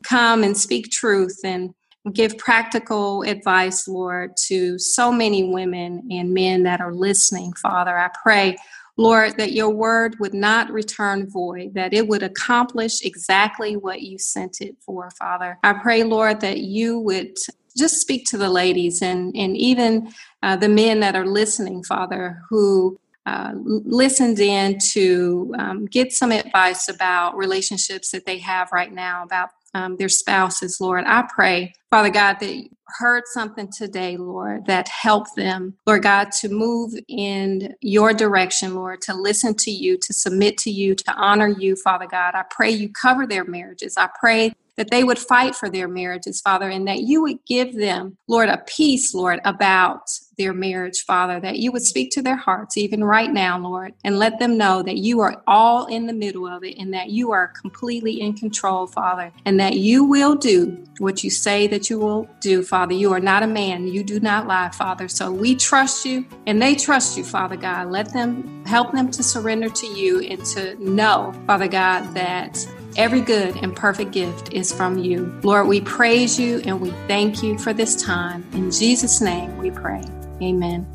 come 0.04 0.44
and 0.44 0.56
speak 0.56 0.92
truth 0.92 1.40
and 1.44 1.74
give 2.14 2.38
practical 2.38 3.24
advice, 3.24 3.88
Lord, 3.88 4.38
to 4.46 4.78
so 4.78 5.12
many 5.12 5.46
women 5.46 6.08
and 6.12 6.32
men 6.32 6.62
that 6.62 6.80
are 6.80 6.94
listening, 6.94 7.54
Father. 7.54 7.98
I 7.98 8.12
pray 8.22 8.56
Lord, 8.98 9.38
that 9.38 9.52
your 9.52 9.70
word 9.70 10.18
would 10.20 10.34
not 10.34 10.72
return 10.72 11.30
void, 11.30 11.74
that 11.74 11.94
it 11.94 12.08
would 12.08 12.24
accomplish 12.24 13.04
exactly 13.04 13.76
what 13.76 14.02
you 14.02 14.18
sent 14.18 14.62
it 14.62 14.78
for, 14.80 15.10
Father. 15.12 15.58
I 15.64 15.74
pray, 15.74 16.04
Lord, 16.04 16.40
that 16.42 16.60
you 16.60 17.00
would 17.00 17.36
just 17.78 18.00
speak 18.00 18.26
to 18.28 18.38
the 18.38 18.50
ladies 18.50 19.02
and, 19.02 19.36
and 19.36 19.58
even 19.58 20.14
uh, 20.42 20.56
the 20.56 20.70
men 20.70 21.02
that 21.02 21.16
are 21.16 21.26
listening, 21.26 21.84
Father, 21.84 22.42
who 22.50 22.98
uh, 23.26 23.52
listened 23.56 24.40
in 24.40 24.78
to 24.78 25.54
um, 25.58 25.86
get 25.88 26.14
some 26.14 26.32
advice 26.32 26.88
about 26.88 27.36
relationships 27.36 28.12
that 28.12 28.26
they 28.26 28.38
have 28.38 28.72
right 28.72 28.94
now, 28.94 29.24
about 29.24 29.50
um, 29.76 29.98
their 29.98 30.10
spouses, 30.10 30.80
Lord. 30.80 31.04
I 31.06 31.28
pray, 31.28 31.74
Father 31.92 32.10
God, 32.10 32.38
that 32.40 32.56
you 32.56 32.70
heard 32.98 33.24
something 33.26 33.70
today, 33.70 34.16
Lord, 34.16 34.66
that 34.68 34.88
helped 34.88 35.36
them, 35.36 35.76
Lord 35.86 36.04
God, 36.04 36.32
to 36.40 36.50
move 36.50 36.94
in 37.10 37.76
your 37.82 38.14
direction, 38.14 38.74
Lord, 38.74 39.02
to 39.02 39.14
listen 39.14 39.54
to 39.56 39.72
you, 39.72 39.98
to 39.98 40.14
submit 40.14 40.58
to 40.60 40.72
you, 40.72 40.96
to 40.96 41.14
honor 41.16 41.50
you, 41.50 41.76
Father 41.76 42.08
God. 42.08 42.36
I 42.36 42.46
pray 42.50 42.70
you 42.72 42.90
cover 42.90 43.28
their 43.28 43.44
marriages. 43.44 43.98
I 43.98 44.10
pray 44.18 44.54
that 44.78 44.92
they 44.92 45.04
would 45.04 45.20
fight 45.20 45.56
for 45.56 45.70
their 45.70 45.88
marriages, 45.88 46.42
Father, 46.42 46.70
and 46.70 46.88
that 46.88 47.02
you 47.02 47.22
would 47.22 47.40
give 47.46 47.76
them, 47.76 48.18
Lord, 48.28 48.50
a 48.50 48.64
peace, 48.68 49.14
Lord, 49.14 49.40
about 49.46 50.10
their 50.38 50.54
marriage, 50.54 51.04
Father, 51.06 51.40
that 51.40 51.60
you 51.60 51.72
would 51.72 51.84
speak 51.84 52.12
to 52.12 52.22
their 52.22 52.36
hearts 52.36 52.78
even 52.78 53.04
right 53.04 53.32
now, 53.32 53.58
Lord, 53.58 53.94
and 54.04 54.20
let 54.20 54.40
them 54.40 54.58
know 54.58 54.84
that 54.84 54.98
you 54.98 55.22
are 55.22 55.42
all 55.48 55.86
in 55.86 56.08
the 56.08 56.14
middle 56.14 56.48
of 56.48 56.64
it 56.64 56.78
and 56.78 56.94
that 56.94 57.10
you 57.10 57.32
are 57.32 57.54
completely 57.62 58.20
in 58.22 58.34
control, 58.34 58.88
Father, 58.88 59.32
and 59.46 59.60
that 59.60 59.76
you 59.76 60.04
will 60.04 60.36
do 60.36 60.84
what 61.00 61.24
you 61.24 61.30
say 61.30 61.68
that 61.68 61.90
you 61.90 62.00
will 62.00 62.28
do, 62.40 62.64
Father. 62.64 62.94
You 62.94 63.14
are 63.14 63.20
not 63.20 63.44
a 63.44 63.48
man, 63.48 63.88
you 63.88 64.04
do 64.04 64.20
not 64.20 64.48
lie, 64.48 64.70
Father. 64.70 65.08
So 65.08 65.32
we 65.32 65.56
trust 65.56 66.06
you 66.06 66.26
and 66.48 66.62
they 66.62 66.76
trust 66.76 67.18
you, 67.18 67.24
Father 67.24 67.56
God. 67.56 67.92
Let 67.92 68.12
them 68.14 68.66
help 68.66 68.92
them 68.92 69.12
to 69.12 69.24
surrender 69.24 69.70
to 69.70 69.88
you 69.88 70.22
and 70.22 70.44
to 70.48 70.76
know, 70.84 71.34
Father 71.48 71.68
God, 71.68 72.14
that 72.14 72.66
Every 72.98 73.22
good 73.22 73.58
and 73.58 73.76
perfect 73.76 74.12
gift 74.12 74.54
is 74.54 74.74
from 74.74 74.98
you. 74.98 75.38
Lord, 75.44 75.68
we 75.68 75.82
praise 75.82 76.40
you 76.40 76.62
and 76.66 76.80
we 76.80 76.92
thank 77.08 77.44
you 77.44 77.58
for 77.58 77.74
this 77.74 78.02
time. 78.02 78.46
In 78.54 78.72
Jesus' 78.72 79.20
name 79.20 79.58
we 79.58 79.70
pray. 79.70 80.04
Amen. 80.42 80.95